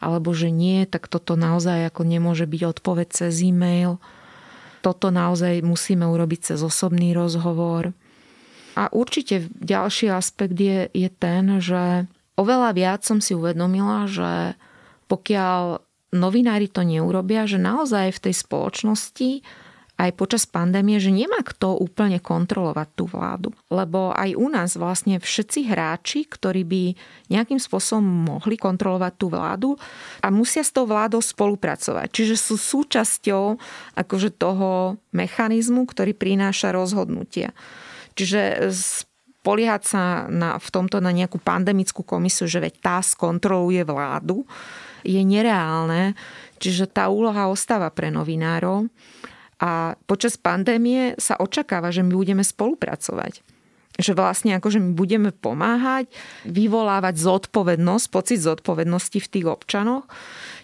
alebo 0.00 0.32
že 0.32 0.48
nie, 0.48 0.88
tak 0.88 1.12
toto 1.12 1.36
naozaj 1.36 1.92
ako 1.92 2.08
nemôže 2.08 2.48
byť 2.48 2.62
odpoveď 2.64 3.08
cez 3.12 3.44
e-mail. 3.44 4.00
Toto 4.80 5.12
naozaj 5.12 5.60
musíme 5.60 6.08
urobiť 6.08 6.56
cez 6.56 6.64
osobný 6.64 7.12
rozhovor. 7.12 7.92
A 8.80 8.88
určite 8.88 9.52
ďalší 9.60 10.08
aspekt 10.08 10.56
je, 10.56 10.88
je 10.88 11.08
ten, 11.12 11.60
že 11.60 12.08
oveľa 12.40 12.72
viac 12.72 13.00
som 13.04 13.20
si 13.20 13.36
uvedomila, 13.36 14.08
že 14.08 14.56
pokiaľ 15.12 15.84
novinári 16.10 16.66
to 16.66 16.82
neurobia, 16.82 17.46
že 17.46 17.58
naozaj 17.58 18.14
v 18.14 18.22
tej 18.30 18.34
spoločnosti 18.34 19.30
aj 20.00 20.16
počas 20.16 20.48
pandémie, 20.48 20.96
že 20.96 21.12
nemá 21.12 21.44
kto 21.44 21.76
úplne 21.76 22.16
kontrolovať 22.24 22.88
tú 22.96 23.04
vládu. 23.04 23.52
Lebo 23.68 24.16
aj 24.16 24.32
u 24.32 24.48
nás 24.48 24.72
vlastne 24.80 25.20
všetci 25.20 25.68
hráči, 25.68 26.24
ktorí 26.24 26.64
by 26.64 26.82
nejakým 27.28 27.60
spôsobom 27.60 28.32
mohli 28.40 28.56
kontrolovať 28.56 29.12
tú 29.20 29.28
vládu 29.28 29.76
a 30.24 30.32
musia 30.32 30.64
s 30.64 30.72
tou 30.72 30.88
vládou 30.88 31.20
spolupracovať. 31.20 32.08
Čiže 32.08 32.34
sú 32.40 32.56
súčasťou 32.56 33.60
akože 34.00 34.32
toho 34.40 34.96
mechanizmu, 35.12 35.84
ktorý 35.84 36.16
prináša 36.16 36.72
rozhodnutia. 36.72 37.52
Čiže 38.16 38.72
spoliehať 38.72 39.82
sa 39.84 40.02
na, 40.32 40.56
v 40.56 40.68
tomto 40.72 41.04
na 41.04 41.12
nejakú 41.12 41.36
pandemickú 41.36 42.00
komisiu, 42.08 42.48
že 42.48 42.64
veď 42.64 42.74
tá 42.80 42.96
skontroluje 43.04 43.84
vládu, 43.84 44.48
je 45.04 45.20
nereálne. 45.24 46.14
Čiže 46.60 46.90
tá 46.90 47.08
úloha 47.08 47.48
ostáva 47.48 47.88
pre 47.88 48.12
novinárov. 48.12 48.88
A 49.60 49.96
počas 50.08 50.40
pandémie 50.40 51.12
sa 51.20 51.36
očakáva, 51.36 51.92
že 51.92 52.00
my 52.00 52.16
budeme 52.16 52.40
spolupracovať. 52.40 53.44
Že 54.00 54.16
vlastne 54.16 54.56
akože 54.56 54.80
my 54.80 54.96
budeme 54.96 55.28
pomáhať, 55.28 56.08
vyvolávať 56.48 57.20
zodpovednosť, 57.20 58.06
pocit 58.08 58.40
zodpovednosti 58.40 59.20
v 59.20 59.28
tých 59.28 59.46
občanoch. 59.48 60.08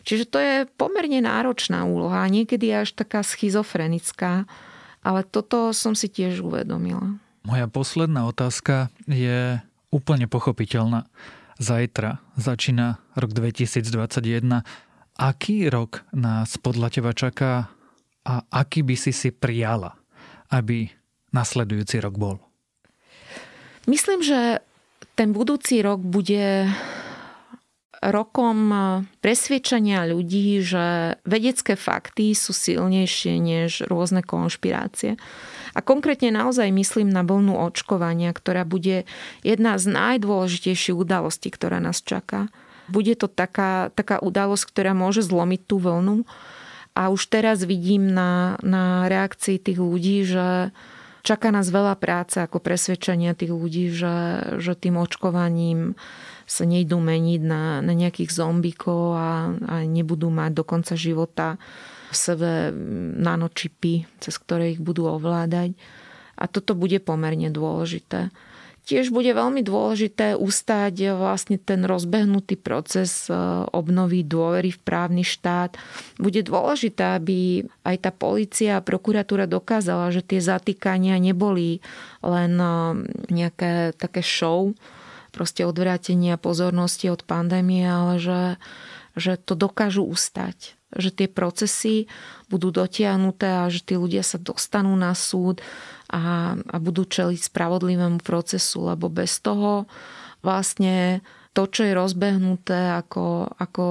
Čiže 0.08 0.24
to 0.24 0.38
je 0.40 0.54
pomerne 0.80 1.20
náročná 1.20 1.84
úloha, 1.84 2.24
niekedy 2.32 2.72
až 2.72 2.96
taká 2.96 3.20
schizofrenická, 3.20 4.48
ale 5.04 5.20
toto 5.28 5.76
som 5.76 5.92
si 5.92 6.08
tiež 6.08 6.40
uvedomila. 6.40 7.20
Moja 7.44 7.68
posledná 7.68 8.24
otázka 8.24 8.88
je 9.04 9.60
úplne 9.92 10.26
pochopiteľná. 10.26 11.04
Zajtra 11.56 12.20
začína 12.36 13.00
rok 13.16 13.32
2021. 13.32 14.60
Aký 15.16 15.72
rok 15.72 16.04
nás 16.12 16.60
podľa 16.60 16.92
teba 16.92 17.16
čaká 17.16 17.72
a 18.28 18.34
aký 18.52 18.84
by 18.84 18.92
si 18.92 19.16
si 19.16 19.32
prijala, 19.32 19.96
aby 20.52 20.92
nasledujúci 21.32 21.96
rok 22.04 22.20
bol? 22.20 22.36
Myslím, 23.88 24.20
že 24.20 24.60
ten 25.16 25.32
budúci 25.32 25.80
rok 25.80 26.04
bude 26.04 26.68
rokom 28.04 28.58
presviečania 29.24 30.04
ľudí, 30.04 30.60
že 30.60 31.16
vedecké 31.24 31.72
fakty 31.72 32.36
sú 32.36 32.52
silnejšie 32.52 33.40
než 33.40 33.88
rôzne 33.88 34.20
konšpirácie. 34.20 35.16
A 35.76 35.84
konkrétne 35.84 36.32
naozaj 36.32 36.72
myslím 36.72 37.12
na 37.12 37.20
vlnu 37.20 37.52
očkovania, 37.52 38.32
ktorá 38.32 38.64
bude 38.64 39.04
jedna 39.44 39.76
z 39.76 39.92
najdôležitejších 39.92 40.96
udalostí, 40.96 41.52
ktorá 41.52 41.84
nás 41.84 42.00
čaká. 42.00 42.48
Bude 42.88 43.12
to 43.12 43.28
taká, 43.28 43.92
taká 43.92 44.16
udalosť, 44.24 44.72
ktorá 44.72 44.96
môže 44.96 45.20
zlomiť 45.20 45.60
tú 45.68 45.76
vlnu 45.76 46.24
a 46.96 47.12
už 47.12 47.28
teraz 47.28 47.60
vidím 47.68 48.08
na, 48.08 48.56
na 48.64 49.04
reakcii 49.12 49.60
tých 49.60 49.76
ľudí, 49.76 50.24
že 50.24 50.72
čaká 51.20 51.52
nás 51.52 51.68
veľa 51.68 51.92
práce 52.00 52.40
ako 52.40 52.56
presvedčenia 52.56 53.36
tých 53.36 53.52
ľudí, 53.52 53.92
že, 53.92 54.16
že 54.56 54.72
tým 54.72 54.96
očkovaním 54.96 55.92
sa 56.48 56.64
nejdú 56.64 56.96
meniť 56.96 57.42
na, 57.44 57.84
na 57.84 57.92
nejakých 57.92 58.32
zombíkov 58.32 59.02
a, 59.12 59.52
a 59.52 59.74
nebudú 59.84 60.32
mať 60.32 60.50
do 60.56 60.64
konca 60.64 60.96
života 60.96 61.60
v 62.10 62.14
sebe 62.14 62.50
nanočipy, 63.18 64.06
cez 64.22 64.34
ktoré 64.38 64.78
ich 64.78 64.80
budú 64.82 65.10
ovládať. 65.10 65.74
A 66.36 66.44
toto 66.46 66.76
bude 66.76 67.00
pomerne 67.00 67.48
dôležité. 67.48 68.28
Tiež 68.86 69.10
bude 69.10 69.34
veľmi 69.34 69.66
dôležité 69.66 70.38
ustať 70.38 71.18
vlastne 71.18 71.58
ten 71.58 71.82
rozbehnutý 71.82 72.54
proces 72.54 73.26
e, 73.26 73.34
obnovy 73.74 74.22
dôvery 74.22 74.70
v 74.70 74.78
právny 74.78 75.26
štát. 75.26 75.74
Bude 76.22 76.46
dôležité, 76.46 77.18
aby 77.18 77.66
aj 77.82 77.96
tá 77.98 78.10
policia 78.14 78.78
a 78.78 78.86
prokuratúra 78.86 79.50
dokázala, 79.50 80.14
že 80.14 80.22
tie 80.22 80.38
zatýkania 80.38 81.18
neboli 81.18 81.82
len 82.22 82.54
e, 82.54 82.70
nejaké 83.34 83.90
také 83.98 84.22
show, 84.22 84.70
proste 85.34 85.66
odvrátenia 85.66 86.38
pozornosti 86.38 87.10
od 87.10 87.26
pandémie, 87.26 87.82
ale 87.82 88.22
že, 88.22 88.42
že 89.18 89.34
to 89.34 89.58
dokážu 89.58 90.06
ustať 90.06 90.75
že 90.94 91.10
tie 91.10 91.26
procesy 91.26 92.06
budú 92.46 92.70
dotiahnuté 92.70 93.66
a 93.66 93.66
že 93.66 93.82
tí 93.82 93.98
ľudia 93.98 94.22
sa 94.22 94.38
dostanú 94.38 94.94
na 94.94 95.12
súd 95.18 95.58
a, 96.06 96.54
a 96.54 96.76
budú 96.78 97.02
čeliť 97.02 97.50
spravodlivému 97.50 98.22
procesu, 98.22 98.86
lebo 98.86 99.10
bez 99.10 99.42
toho 99.42 99.90
vlastne 100.46 101.26
to, 101.56 101.66
čo 101.66 101.88
je 101.88 101.96
rozbehnuté 101.96 102.94
ako, 102.94 103.50
ako 103.58 103.84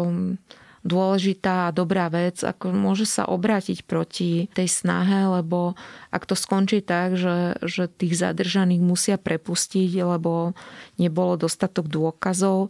dôležitá 0.86 1.68
a 1.68 1.74
dobrá 1.74 2.14
vec, 2.14 2.46
ako 2.46 2.70
môže 2.70 3.10
sa 3.10 3.26
obrátiť 3.26 3.90
proti 3.90 4.54
tej 4.54 4.70
snahe, 4.70 5.26
lebo 5.26 5.74
ak 6.14 6.30
to 6.30 6.38
skončí 6.38 6.86
tak, 6.86 7.18
že, 7.18 7.58
že 7.66 7.90
tých 7.90 8.14
zadržaných 8.22 8.86
musia 8.86 9.18
prepustiť, 9.18 10.06
lebo 10.06 10.54
nebolo 11.02 11.42
dostatok 11.42 11.90
dôkazov, 11.90 12.70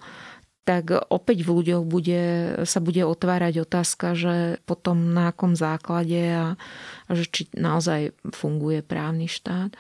tak 0.65 0.97
opäť 1.13 1.45
v 1.45 1.62
ľuďoch 1.62 1.86
bude, 1.86 2.23
sa 2.65 2.82
bude 2.82 3.06
otvárať 3.06 3.62
otázka, 3.62 4.17
že 4.17 4.36
potom 4.65 5.13
na 5.13 5.30
akom 5.30 5.54
základe 5.54 6.17
a, 6.34 6.58
a 7.06 7.12
že 7.13 7.30
či 7.30 7.41
naozaj 7.54 8.17
funguje 8.34 8.82
právny 8.82 9.30
štát. 9.30 9.78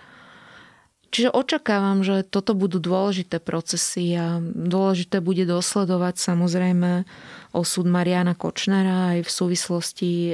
Čiže 1.09 1.33
očakávam, 1.33 2.05
že 2.05 2.27
toto 2.27 2.53
budú 2.53 2.77
dôležité 2.77 3.41
procesy 3.41 4.13
a 4.13 4.37
dôležité 4.43 5.25
bude 5.25 5.47
dosledovať 5.47 6.21
samozrejme 6.21 7.07
osud 7.55 7.87
Mariana 7.87 8.35
Kočnera 8.35 9.15
aj 9.15 9.25
v 9.25 9.31
súvislosti 9.31 10.11
e, 10.29 10.33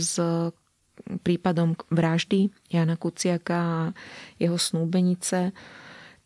s 0.00 0.16
prípadom 1.20 1.76
vraždy 1.92 2.48
Jana 2.72 2.96
Kuciaka 2.96 3.58
a 3.60 3.80
jeho 4.40 4.56
snúbenice. 4.56 5.52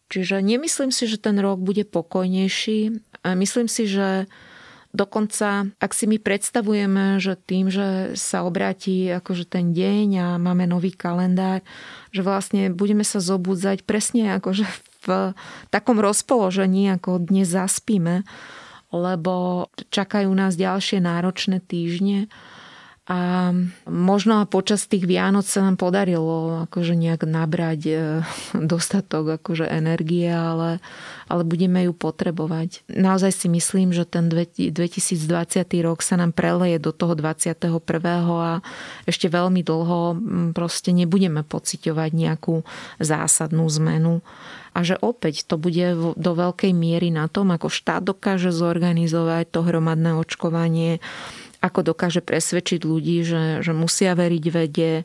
Čiže 0.08 0.40
nemyslím 0.40 0.88
si, 0.88 1.04
že 1.04 1.20
ten 1.20 1.36
rok 1.36 1.60
bude 1.60 1.84
pokojnejší. 1.84 3.07
Myslím 3.24 3.66
si, 3.66 3.90
že 3.90 4.26
Dokonca, 4.88 5.68
ak 5.84 5.92
si 5.92 6.08
my 6.08 6.16
predstavujeme, 6.16 7.20
že 7.20 7.36
tým, 7.36 7.68
že 7.68 8.16
sa 8.16 8.40
obráti 8.40 9.12
akože 9.12 9.44
ten 9.44 9.76
deň 9.76 10.06
a 10.16 10.26
máme 10.40 10.64
nový 10.64 10.96
kalendár, 10.96 11.60
že 12.08 12.24
vlastne 12.24 12.72
budeme 12.72 13.04
sa 13.04 13.20
zobudzať 13.20 13.84
presne 13.84 14.40
akože 14.40 14.64
v 15.04 15.36
takom 15.68 16.00
rozpoložení, 16.00 16.88
ako 16.96 17.20
dnes 17.20 17.52
zaspíme, 17.52 18.24
lebo 18.88 19.68
čakajú 19.92 20.32
nás 20.32 20.56
ďalšie 20.56 21.04
náročné 21.04 21.60
týždne 21.60 22.32
a 23.08 23.50
možno 23.88 24.44
počas 24.44 24.84
tých 24.84 25.08
Vianoc 25.08 25.48
sa 25.48 25.64
nám 25.64 25.80
podarilo 25.80 26.68
akože 26.68 26.92
nejak 26.92 27.24
nabrať 27.24 27.80
e, 27.88 27.92
dostatok 28.72 29.40
akože 29.40 29.64
energie, 29.64 30.28
ale, 30.28 30.84
ale 31.24 31.42
budeme 31.48 31.88
ju 31.88 31.96
potrebovať. 31.96 32.84
Naozaj 32.92 33.32
si 33.32 33.48
myslím, 33.48 33.96
že 33.96 34.04
ten 34.04 34.28
2020 34.28 34.76
rok 35.80 36.04
sa 36.04 36.20
nám 36.20 36.36
preleje 36.36 36.76
do 36.76 36.92
toho 36.92 37.16
21. 37.16 37.80
a 38.28 38.60
ešte 39.08 39.32
veľmi 39.32 39.64
dlho 39.64 40.00
proste 40.52 40.92
nebudeme 40.92 41.40
pociťovať 41.48 42.10
nejakú 42.12 42.60
zásadnú 43.00 43.64
zmenu 43.80 44.20
a 44.76 44.86
že 44.86 44.94
opäť 45.00 45.48
to 45.48 45.56
bude 45.58 46.14
do 46.14 46.32
veľkej 46.38 46.70
miery 46.70 47.10
na 47.10 47.26
tom, 47.26 47.50
ako 47.50 47.66
štát 47.66 48.04
dokáže 48.04 48.54
zorganizovať 48.54 49.50
to 49.50 49.66
hromadné 49.66 50.14
očkovanie, 50.14 51.02
ako 51.58 51.94
dokáže 51.94 52.22
presvedčiť 52.22 52.80
ľudí, 52.86 53.26
že, 53.26 53.60
že 53.62 53.72
musia 53.74 54.14
veriť 54.14 54.44
vede 54.50 55.02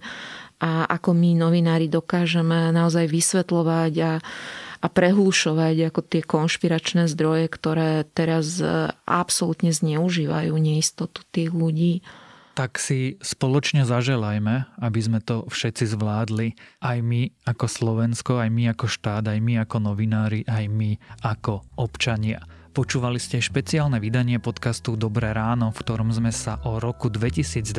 a 0.64 0.88
ako 0.88 1.12
my 1.12 1.36
novinári 1.36 1.92
dokážeme 1.92 2.72
naozaj 2.72 3.12
vysvetľovať 3.12 3.94
a, 4.00 4.14
a 4.80 4.88
prehúšovať 4.88 5.92
ako 5.92 6.00
tie 6.08 6.22
konšpiračné 6.24 7.12
zdroje, 7.12 7.52
ktoré 7.52 8.08
teraz 8.16 8.64
e, 8.64 8.94
absolútne 9.04 9.76
zneužívajú 9.76 10.56
neistotu 10.56 11.28
tých 11.36 11.52
ľudí. 11.52 12.00
Tak 12.54 12.78
si 12.78 13.18
spoločne 13.18 13.82
zaželajme, 13.82 14.78
aby 14.78 15.00
sme 15.02 15.20
to 15.26 15.50
všetci 15.50 15.90
zvládli. 15.90 16.54
Aj 16.86 17.02
my 17.02 17.34
ako 17.50 17.66
Slovensko, 17.66 18.38
aj 18.38 18.50
my 18.54 18.70
ako 18.72 18.86
štát, 18.86 19.26
aj 19.26 19.40
my 19.42 19.58
ako 19.66 19.78
novinári, 19.82 20.46
aj 20.46 20.70
my 20.70 21.02
ako 21.26 21.66
občania. 21.82 22.46
Počúvali 22.74 23.22
ste 23.22 23.38
špeciálne 23.38 24.02
vydanie 24.02 24.42
podcastu 24.42 24.98
Dobré 24.98 25.30
ráno, 25.30 25.70
v 25.70 25.78
ktorom 25.78 26.10
sme 26.10 26.34
sa 26.34 26.58
o 26.66 26.82
roku 26.82 27.06
2020 27.06 27.70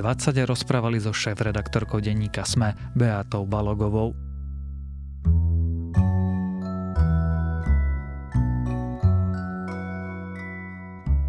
rozprávali 0.47 1.03
so 1.03 1.11
šéf-redaktorkou 1.11 1.99
denníka 1.99 2.47
SME 2.47 2.79
Beatou 2.95 3.43
Balogovou. 3.43 4.24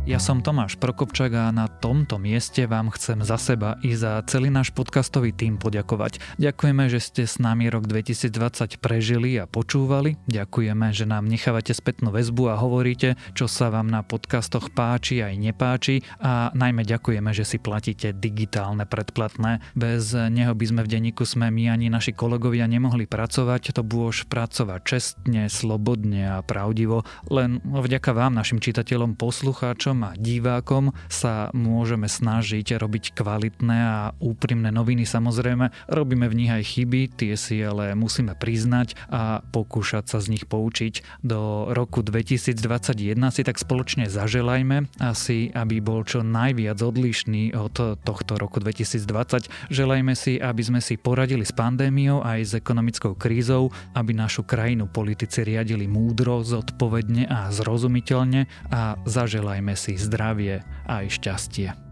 Ja 0.06 0.22
som 0.22 0.46
Tomáš 0.46 0.78
Prokopčak 0.78 1.34
a 1.34 1.50
na 1.50 1.66
tomto 1.66 2.22
mieste 2.22 2.70
vám 2.70 2.94
chcem 2.94 3.26
za 3.26 3.42
seba 3.42 3.82
i 3.82 3.98
za 3.98 4.22
celý 4.30 4.54
náš 4.54 4.70
podcastový 4.70 5.34
tým 5.34 5.58
poďakovať. 5.58 6.22
Ďakujeme, 6.38 6.86
že 6.94 7.02
ste 7.02 7.26
s 7.26 7.42
nami 7.42 7.74
rok 7.74 7.90
2020 7.90 8.78
prežili 8.78 9.34
a 9.42 9.50
počúvali. 9.50 10.14
Ďakujeme, 10.30 10.94
že 10.94 11.10
nám 11.10 11.26
nechávate 11.26 11.74
spätnú 11.74 12.14
väzbu 12.14 12.54
a 12.54 12.62
hovoríte, 12.62 13.18
čo 13.34 13.50
sa 13.50 13.74
vám 13.74 13.90
na 13.90 14.06
podcastoch 14.06 14.70
páči 14.78 15.26
aj 15.26 15.42
nepáči 15.42 16.06
a 16.22 16.54
najmä 16.54 16.86
ďakujeme, 16.86 17.34
že 17.34 17.42
si 17.42 17.58
platíte 17.58 18.14
digitálne 18.14 18.86
predplatné. 18.86 19.74
Bez 19.74 20.14
neho 20.14 20.54
by 20.54 20.66
sme 20.70 20.82
v 20.86 20.92
denníku 21.02 21.26
sme 21.26 21.50
my 21.50 21.74
ani 21.74 21.90
naši 21.90 22.14
kolegovia 22.14 22.70
nemohli 22.70 23.10
pracovať, 23.10 23.74
to 23.74 23.82
bôž 23.82 24.30
pracovať 24.30 24.86
čestne, 24.86 25.50
slobodne 25.50 26.30
a 26.30 26.46
pravdivo. 26.46 27.02
Len 27.34 27.58
vďaka 27.66 28.14
vám, 28.14 28.38
našim 28.38 28.62
čitateľom, 28.62 29.18
poslucháčom 29.18 29.95
poslucháčom 29.96 30.04
a 30.04 30.12
divákom 30.20 30.86
sa 31.08 31.50
môžeme 31.56 32.08
snažiť 32.08 32.76
robiť 32.76 33.16
kvalitné 33.16 33.80
a 33.80 34.00
úprimné 34.20 34.70
noviny. 34.72 35.08
Samozrejme, 35.08 35.72
robíme 35.88 36.28
v 36.28 36.36
nich 36.36 36.52
aj 36.52 36.64
chyby, 36.76 37.02
tie 37.16 37.34
si 37.40 37.64
ale 37.64 37.96
musíme 37.96 38.36
priznať 38.36 38.98
a 39.08 39.40
pokúšať 39.54 40.12
sa 40.12 40.18
z 40.20 40.36
nich 40.36 40.46
poučiť. 40.48 41.24
Do 41.24 41.72
roku 41.72 42.04
2021 42.04 42.56
si 43.32 43.42
tak 43.44 43.58
spoločne 43.58 44.12
zaželajme 44.12 44.92
asi, 45.00 45.52
aby 45.56 45.80
bol 45.80 46.04
čo 46.04 46.26
najviac 46.26 46.82
odlišný 46.82 47.56
od 47.56 48.04
tohto 48.04 48.34
roku 48.36 48.60
2020. 48.60 49.72
Želajme 49.72 50.14
si, 50.18 50.38
aby 50.42 50.62
sme 50.64 50.80
si 50.82 51.00
poradili 51.00 51.46
s 51.48 51.54
pandémiou 51.56 52.26
aj 52.26 52.40
s 52.44 52.52
ekonomickou 52.58 53.16
krízou, 53.16 53.72
aby 53.96 54.12
našu 54.12 54.44
krajinu 54.44 54.90
politici 54.90 55.46
riadili 55.46 55.88
múdro, 55.88 56.42
zodpovedne 56.42 57.30
a 57.30 57.54
zrozumiteľne 57.54 58.48
a 58.74 58.98
zaželajme 59.06 59.74
si 59.78 59.85
si 59.86 60.02
zdravie 60.02 60.66
a 60.90 61.06
aj 61.06 61.22
šťastie. 61.22 61.85